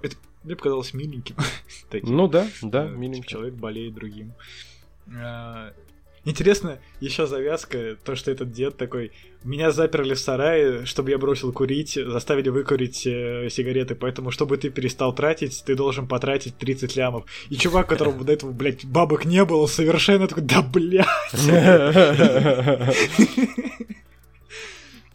[0.02, 1.36] Это мне показалось миленьким.
[2.04, 3.28] Ну да, да, Э, миленько.
[3.28, 4.34] Человек болеет другим.
[6.28, 9.14] Интересно, еще завязка, то, что этот дед такой,
[9.46, 14.70] меня заперли в сарае, чтобы я бросил курить, заставили выкурить э, сигареты, поэтому, чтобы ты
[14.70, 17.24] перестал тратить, ты должен потратить 30 лямов.
[17.50, 21.08] И чувак, которому до этого, блядь, бабок не было, совершенно такой, да, блядь.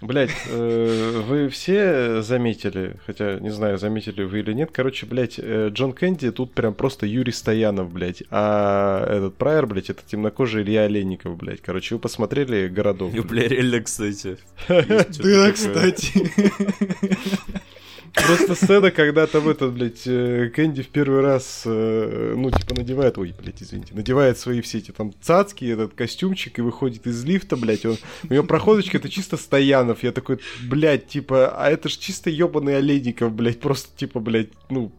[0.03, 5.69] Блять, э, вы все заметили, хотя не знаю, заметили вы или нет, короче, блядь, э,
[5.73, 10.83] Джон Кэнди тут прям просто Юрий Стоянов, блядь, а этот Прайер, блядь, это темнокожий Илья
[10.83, 11.61] Олейников, блядь.
[11.61, 13.13] Короче, вы посмотрели «Городок»?
[13.15, 14.39] Ну, бля, реально, кстати.
[14.69, 16.11] Да, кстати.
[18.13, 23.17] Просто сцена, когда там этот, блядь, э, Кэнди в первый раз, э, ну, типа, надевает,
[23.17, 27.57] ой, блядь, извините, надевает свои все эти там цацки, этот костюмчик и выходит из лифта,
[27.57, 27.97] блядь, он,
[28.29, 32.77] у него проходочка, это чисто Стоянов, я такой, блядь, типа, а это ж чисто ебаный
[32.77, 34.93] Олейников, блядь, просто, типа, блядь, ну,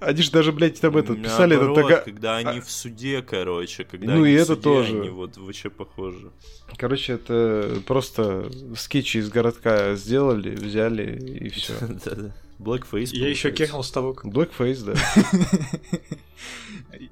[0.00, 2.02] они же даже, блядь, там этот писали Наоборот, это тага...
[2.04, 4.98] когда они в суде, короче, когда Ну они и в это суде, тоже.
[5.00, 6.30] они вот вообще похожи.
[6.76, 11.74] Короче, это просто скетчи из городка сделали, взяли и все.
[12.58, 13.10] Blackface.
[13.12, 14.32] Я еще кекнул с того, как...
[14.32, 14.94] Blackface, да.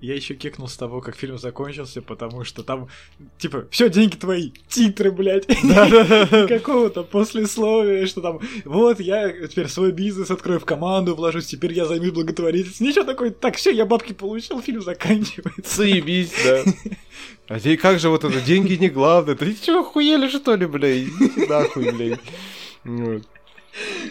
[0.01, 2.89] Я еще кекнул с того, как фильм закончился, потому что там,
[3.39, 5.47] типа, все, деньги твои, титры, блядь.
[6.49, 11.87] Какого-то послесловия, что там, вот, я теперь свой бизнес открою в команду, вложусь, теперь я
[11.87, 12.87] займусь благотворительностью.
[12.87, 15.77] Ничего такое, так, все, я бабки получил, фильм заканчивается.
[15.77, 16.63] Заебись, да.
[17.47, 19.35] А те, как же вот это, деньги не главное.
[19.35, 21.09] Ты чего, охуели что ли, блядь?
[21.49, 22.21] Нахуй, блядь.
[22.85, 23.23] Вот.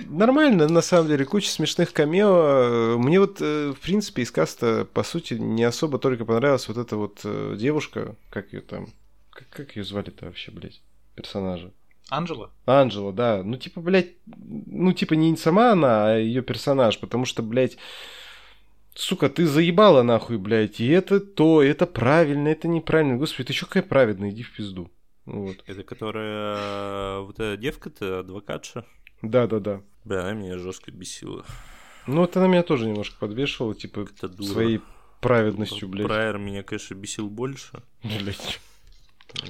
[0.08, 2.98] Нормально, на самом деле, куча смешных камео.
[2.98, 6.98] Мне вот, э, в принципе, из каста, по сути, не особо только понравилась вот эта
[6.98, 8.88] вот э, девушка, как ее там,
[9.32, 10.82] как, как ее звали-то вообще, блядь,
[11.16, 11.72] персонажа?
[12.10, 12.52] Анжела?
[12.66, 13.42] Анжела, да.
[13.44, 17.78] Ну, типа, блядь, ну, типа, не сама она, а ее персонаж, потому что, блядь,
[18.94, 23.18] сука, ты заебала нахуй, блядь, и это то, и это правильно, это неправильно.
[23.18, 24.92] Господи, ты чё какая праведная, иди в пизду.
[25.26, 25.64] Вот.
[25.66, 26.58] Это которая...
[26.58, 28.86] э, Вот эта девка-то, адвокатша.
[29.24, 29.82] Да-да-да.
[30.04, 31.46] Бля, меня жестко бесила.
[32.06, 34.82] Ну, вот она меня тоже немножко подвешивала, типа, Это своей
[35.22, 36.06] праведностью, блядь.
[36.08, 38.60] Прайер меня, конечно, бесил больше, Блядь.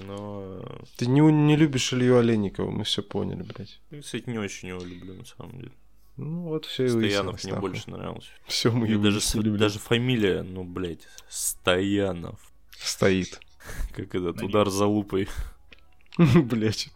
[0.06, 0.64] но...
[0.98, 3.80] Ты не, не любишь Илью Олейникова, мы все поняли, блядь.
[3.90, 5.72] Я, кстати, не очень его люблю, на самом деле.
[6.16, 7.70] Ну, вот все и Стоянов мне нахуй.
[7.72, 8.30] больше нравился.
[8.46, 9.58] Все мы И его даже, блядь.
[9.58, 12.40] даже фамилия, ну, блядь, Стоянов.
[12.78, 13.40] Стоит.
[13.96, 15.28] Как этот На удар за лупой.
[16.18, 16.90] Блять.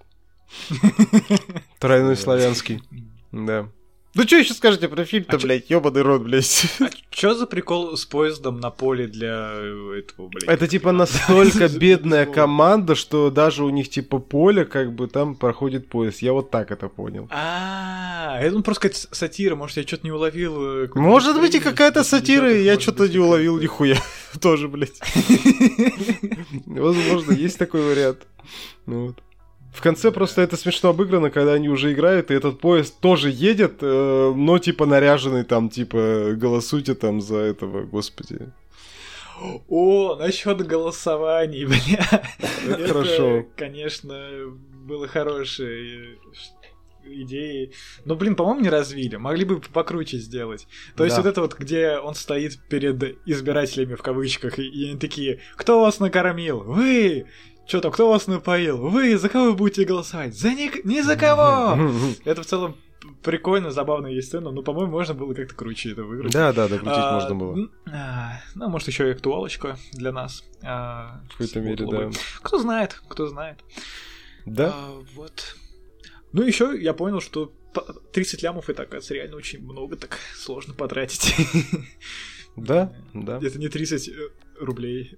[1.79, 2.81] Тройной славянский.
[3.31, 3.69] Да.
[4.15, 6.65] Ну что еще скажете про фильм-то, А блядь, ёбаный рот, блядь.
[6.79, 9.51] А чё за прикол с поездом на поле для
[9.95, 10.45] этого, блядь?
[10.45, 15.87] Это типа настолько бедная команда, что даже у них типа поле, как бы там проходит
[15.87, 16.23] поезд.
[16.23, 17.27] Я вот так это понял.
[17.29, 20.85] А, это ну, просто какая-то сатира, может, я что-то не уловил.
[20.85, 24.01] э, Может быть и какая-то сатира, я что-то не уловил нихуя.
[24.41, 24.99] Тоже, блядь.
[26.65, 28.25] Возможно, есть такой вариант.
[28.87, 29.23] Ну вот.
[29.77, 33.77] В конце просто это смешно обыграно, когда они уже играют, и этот поезд тоже едет,
[33.81, 38.39] э, но типа наряженный там, типа, голосуйте там за этого, господи.
[39.69, 42.23] О, насчет голосований, бля.
[42.67, 43.45] Это, хорошо.
[43.55, 44.19] конечно,
[44.87, 46.15] было хорошей э,
[47.05, 47.71] идеей.
[48.03, 49.17] Но, блин, по-моему, не развили.
[49.17, 50.67] Могли бы покруче сделать.
[50.95, 51.21] То есть Да.
[51.21, 55.81] вот это вот, где он стоит перед избирателями в кавычках, и, и они такие, кто
[55.81, 56.61] вас накормил?
[56.61, 57.27] Вы!
[57.67, 58.77] Что там, кто вас напоил?
[58.77, 59.17] Вы!
[59.17, 60.33] За кого будете голосовать?
[60.37, 60.85] За ник...
[60.85, 61.77] ни за кого!
[62.25, 62.77] Это в целом
[63.23, 66.31] прикольно, забавная есть сцена, но, по-моему, можно было как-то круче это выиграть.
[66.31, 67.69] Да, да, докрутить А, можно было.
[67.91, 70.43] а, Ну, может, еще и актуалочка для нас.
[70.63, 72.09] а, В какой-то мере, да.
[72.41, 73.59] Кто знает, кто знает.
[74.45, 74.71] Да?
[74.73, 75.55] А, вот.
[76.31, 80.73] Ну, еще я понял, что по- 30 лямов это, оказывается, реально очень много, так сложно
[80.73, 81.35] потратить.
[82.55, 83.37] Да, да.
[83.37, 84.13] Это не 30 э,
[84.59, 85.15] рублей.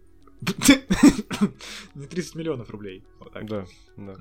[1.95, 3.03] Не 30 миллионов рублей.
[3.19, 3.45] Вот так.
[3.45, 3.65] Да,
[3.97, 4.15] да.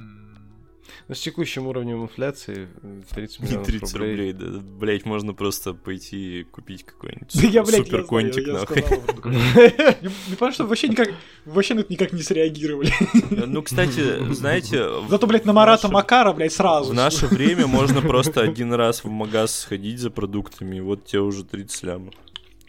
[1.07, 4.11] Но с текущим уровнем инфляции э, 30 Не миллионов 30 рублей.
[4.11, 8.07] рублей, да, блять, можно просто пойти и купить какой-нибудь Да я, блядь, супер не знаю,
[8.07, 8.83] контик, я нахуй.
[10.29, 11.11] Не потому что вообще никак,
[11.45, 12.93] вообще на это никак не среагировали.
[13.31, 16.91] Ну, кстати, знаете, Зато, блядь, на Марата Макара, блядь, сразу.
[16.91, 21.21] В наше время можно просто один раз в магаз сходить за продуктами, и вот тебе
[21.21, 22.15] уже 30 лямов.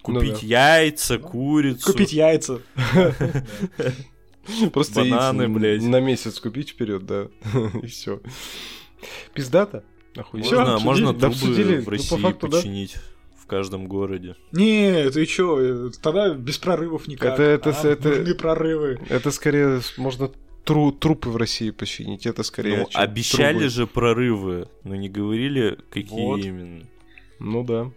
[0.08, 0.78] Ну Купить да.
[0.78, 1.92] яйца, курицу.
[1.92, 2.60] Купить яйца.
[4.74, 5.84] Просто Бананы, блядь.
[5.84, 7.28] на месяц купить вперед, да.
[7.84, 8.20] И все.
[9.34, 9.84] Пиздата.
[10.34, 11.36] Можно, можно трубы.
[11.42, 12.96] Ну, в по России починить
[13.38, 14.36] в каждом городе.
[14.52, 17.34] Не, ты чё, э, тогда без прорывов никак.
[17.40, 19.00] Это- это- А, это- Нужны прорывы.
[19.10, 20.32] Это скорее можно
[20.66, 22.26] тру- трупы в России починить.
[22.26, 22.78] Это скорее.
[22.80, 23.70] Ну, обещали трубы.
[23.70, 26.40] же прорывы, но не говорили, какие Вот.
[26.40, 26.86] именно.
[27.40, 27.92] Ну да,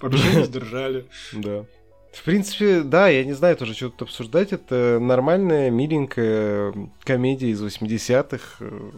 [0.00, 1.06] Обещали, сдержали.
[1.32, 1.64] да.
[2.12, 4.52] В принципе, да, я не знаю тоже, что тут обсуждать.
[4.52, 6.72] Это нормальная, миленькая
[7.04, 8.90] комедия из 80-х, э,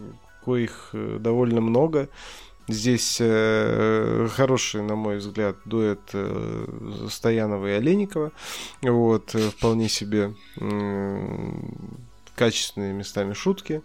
[0.45, 2.09] коих э, довольно много.
[2.69, 8.31] Здесь э, хороший, на мой взгляд, дуэт э, Стоянова и Олейникова.
[8.83, 11.51] Вот, э, вполне себе э,
[12.37, 13.83] качественные местами шутки.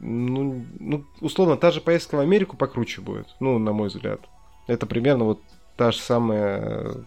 [0.00, 4.20] Ну, ну, условно, та же поездка в Америку покруче будет, ну, на мой взгляд.
[4.66, 5.40] Это примерно вот
[5.76, 7.06] та же самая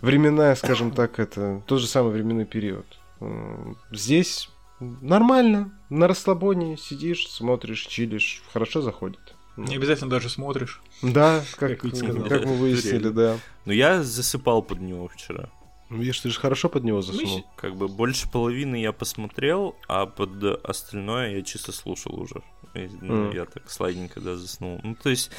[0.00, 2.86] временная, скажем так, это тот же самый временной период.
[3.20, 4.48] Э, Здесь
[4.80, 9.20] нормально, на расслабоне сидишь, смотришь, чилишь, хорошо заходит.
[9.56, 10.82] Ну, Не обязательно даже смотришь.
[11.02, 13.38] Да, как, Как как мы выяснили, да.
[13.64, 15.48] Но я засыпал под него вчера.
[15.88, 17.46] Ну, Видишь, ты же хорошо под него заснул.
[17.56, 22.42] Как бы больше половины я посмотрел, а под остальное я чисто слушал уже.
[22.74, 23.30] И, ну, Мгм.
[23.34, 24.80] Я так слайдненько, да, заснул.
[24.82, 25.30] Ну, то есть,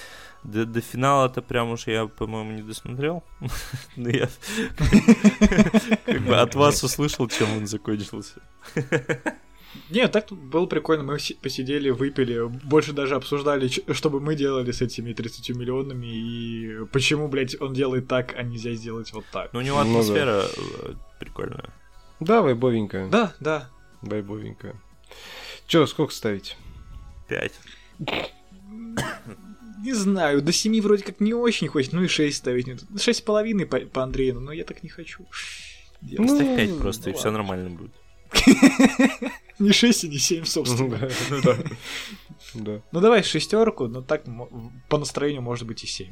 [0.44, 3.24] до, до финала-то прям уж я, по-моему, не досмотрел.
[3.96, 4.30] Но я
[6.06, 8.42] как бы от вас услышал, чем он закончился.
[9.90, 11.04] Не, так тут было прикольно.
[11.04, 16.08] Мы си- посидели, выпили, больше даже обсуждали, что бы мы делали с этими 30 миллионами
[16.08, 19.54] и почему, блядь, он делает так, а нельзя сделать вот так.
[19.54, 19.90] Но у него Ну да.
[19.90, 21.70] атмосфера э, прикольная.
[22.20, 23.10] Да, вайбовенькая.
[23.10, 23.70] Да, да.
[24.02, 24.76] Вайбовенькая.
[25.68, 26.58] Че, сколько ставить?
[27.28, 27.54] Пять.
[29.84, 32.68] Не знаю, до 7 вроде как не очень хочется, ну и 6 ставить.
[33.00, 35.26] Шесть с половиной по, по Андрею, но я так не хочу.
[36.02, 36.30] делать.
[36.30, 37.40] Ну, Ставь пять просто, и ну все ладно.
[37.40, 37.92] нормально будет.
[39.60, 40.98] Не 6 и не 7, собственно.
[40.98, 41.58] Да, да.
[42.54, 42.82] Да.
[42.92, 44.24] Ну давай шестерку, но так
[44.90, 46.12] по настроению может быть и 7.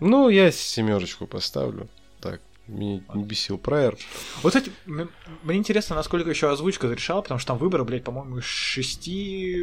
[0.00, 1.88] Ну, я семерочку поставлю.
[2.20, 3.96] Так, меня не бесил прайер.
[4.42, 8.44] Вот, кстати, мне интересно, насколько еще озвучка зарешала, потому что там выборы, блядь, по-моему, из
[8.44, 9.56] шести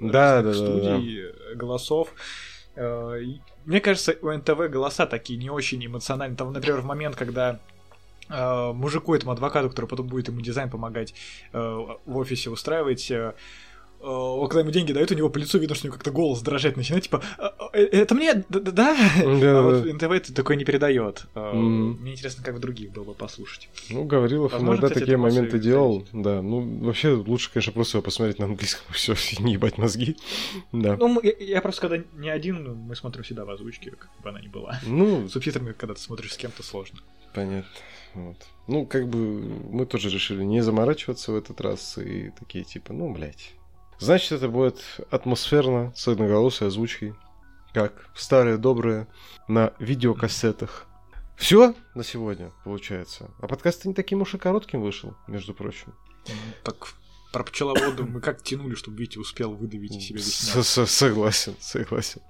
[0.00, 2.14] Да, разных да, да, студий э, голосов.
[2.74, 3.18] Э,
[3.64, 6.36] Мне кажется, у НТВ голоса такие не очень эмоциональные.
[6.36, 7.56] Там, например, в момент, когда э,
[8.28, 11.14] мужику, этому адвокату, который потом будет ему дизайн помогать
[11.52, 11.58] э,
[12.06, 13.34] в офисе устраивать, э,
[14.00, 16.40] э, когда ему деньги дают, у него по лицу видно, что у него как-то голос
[16.40, 18.60] дрожать начинает, типа, «А, а, э, это мне, да?
[18.60, 18.96] да, да?»
[19.40, 19.84] Да, А вот.
[19.84, 21.26] НТВ это такое не передает.
[21.34, 21.52] Э.
[21.52, 23.68] Мне интересно, как в других было бы послушать.
[23.90, 26.06] Ну, Гаврилов иногда такие моменты делал.
[26.12, 30.16] Да, ну, вообще лучше, конечно, просто его посмотреть на английском, все, и не ебать мозги.
[30.72, 30.96] Да.
[30.96, 34.30] Ну, я, я просто когда не один, ну, мы смотрим всегда в озвучке, как бы
[34.30, 34.80] она ни была.
[34.86, 36.98] Ну, С субтитрами, когда ты смотришь с кем-то, сложно.
[37.34, 37.64] понятно.
[38.14, 38.36] Вот.
[38.66, 43.12] Ну, как бы мы тоже решили не заморачиваться в этот раз и такие типа, ну,
[43.12, 43.52] блядь.
[43.98, 47.14] Значит, это будет атмосферно, с одноголосой озвучкой,
[47.72, 49.06] как старые добрые
[49.48, 50.86] на видеокассетах.
[51.36, 53.30] Все на сегодня, получается.
[53.40, 55.94] А подкаст не таким уж и коротким вышел, между прочим.
[56.62, 56.94] Так,
[57.32, 62.20] про пчеловоду мы как тянули, чтобы Витя успел выдавить из себя весь Согласен, согласен.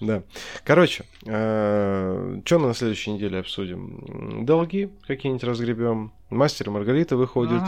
[0.00, 0.22] Да.
[0.64, 4.44] Короче, что мы на следующей неделе обсудим?
[4.46, 6.12] Долги какие-нибудь разгребем.
[6.30, 7.62] Мастер и Маргарита выходит.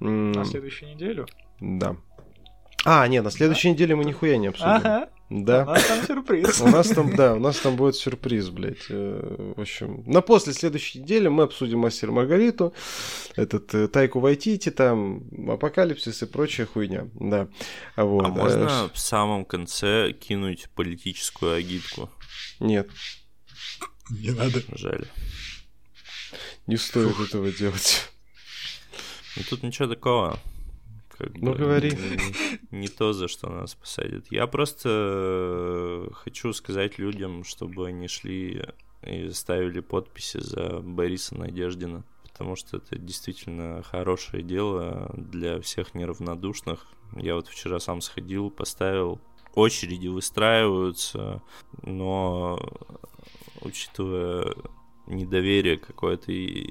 [0.00, 1.26] На следующую неделю.
[1.60, 1.96] Да.
[2.84, 4.70] А, нет, на следующей неделе мы нихуя не обсудим.
[4.70, 5.64] Ага, у Да.
[5.64, 6.60] нас там сюрприз.
[6.60, 8.86] У нас там, да, у нас там будет сюрприз, блядь.
[8.90, 12.74] Э, В общем, на после следующей недели мы обсудим Мастер Маргариту,
[13.36, 17.08] этот э, Тайку Вайтити, там, Апокалипсис и прочая хуйня.
[17.14, 17.48] Да.
[17.96, 18.24] Вот.
[18.24, 22.10] А э, можно в самом конце кинуть политическую агитку?
[22.58, 22.88] Нет,
[24.10, 24.60] Не надо.
[24.72, 25.06] Жаль.
[26.66, 28.08] не стоит этого делать.
[29.36, 30.38] Ну тут ничего такого.
[31.22, 31.90] Как Ну, бы говори.
[32.72, 34.26] Не, не то, за что нас посадят.
[34.32, 38.64] Я просто э, хочу сказать людям, чтобы они шли
[39.06, 42.04] и ставили подписи за Бориса Надеждина.
[42.24, 46.86] Потому что это действительно хорошее дело для всех неравнодушных.
[47.14, 49.20] Я вот вчера сам сходил, поставил.
[49.54, 51.40] Очереди выстраиваются,
[51.82, 52.58] но
[53.60, 54.54] учитывая
[55.12, 56.62] недоверие какое-то и,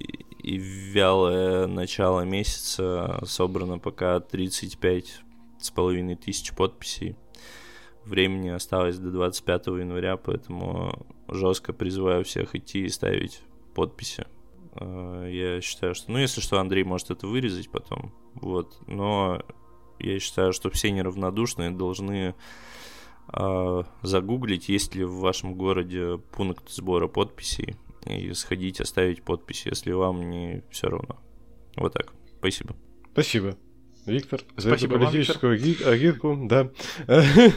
[0.41, 5.21] и вялое начало месяца собрано пока 35
[5.59, 7.15] с половиной тысяч подписей.
[8.05, 13.41] Времени осталось до 25 января, поэтому жестко призываю всех идти и ставить
[13.75, 14.25] подписи.
[14.75, 16.11] Э, Я считаю, что...
[16.11, 18.11] Ну, если что, Андрей может это вырезать потом.
[18.33, 18.79] Вот.
[18.87, 19.41] Но
[19.99, 22.33] я считаю, что все неравнодушные должны
[23.33, 27.75] э, загуглить, есть ли в вашем городе пункт сбора подписей,
[28.05, 31.19] и сходить, оставить подпись, если вам не все равно.
[31.75, 32.13] Вот так.
[32.39, 32.75] Спасибо.
[33.13, 33.57] Спасибо,
[34.05, 36.37] Виктор, за Спасибо эту вам, политическую аги- агитку.
[36.47, 36.69] Да.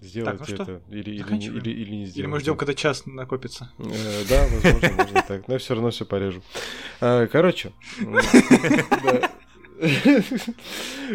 [0.00, 2.20] Сделайте Так, ну это или, или, или, или не сделайте.
[2.20, 3.72] Или мы ждем, когда час накопится.
[3.78, 5.48] Э, Да, возможно, можно так.
[5.48, 6.42] Но я все равно все порежу.
[7.00, 7.72] А, Короче.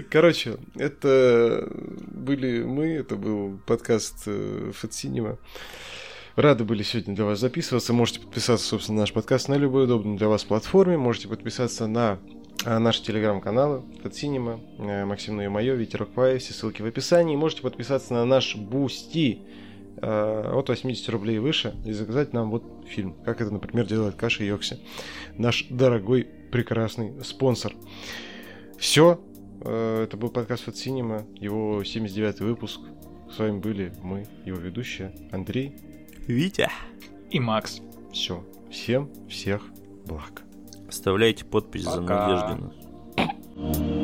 [0.09, 1.67] Короче, это
[2.07, 4.27] были мы, это был подкаст
[4.73, 5.37] Fat Cinema.
[6.39, 7.91] Рады были сегодня для вас записываться.
[7.91, 10.97] Можете подписаться, собственно, на наш подкаст на любой удобной для вас платформе.
[10.97, 12.17] Можете подписаться на
[12.63, 17.35] а, наши телеграм-каналы Fat Cinema, э, Максим Ну Мое, Ветерок Пай, все ссылки в описании.
[17.35, 19.41] Можете подписаться на наш Бусти
[19.97, 24.45] э, от 80 рублей выше и заказать нам вот фильм, как это, например, делает Каша
[24.45, 24.79] Йокси,
[25.37, 27.73] наш дорогой, прекрасный спонсор.
[28.77, 29.19] Все,
[29.59, 32.79] э, это был подкаст от Синема, его 79 выпуск.
[33.29, 35.75] С вами были мы, его ведущие, Андрей,
[36.29, 36.69] Витя
[37.31, 37.81] и Макс.
[38.13, 38.43] Все.
[38.69, 39.63] Всем всех
[40.05, 40.43] благ.
[40.87, 41.95] Оставляйте подпись Пока.
[41.95, 43.98] за Надеждина.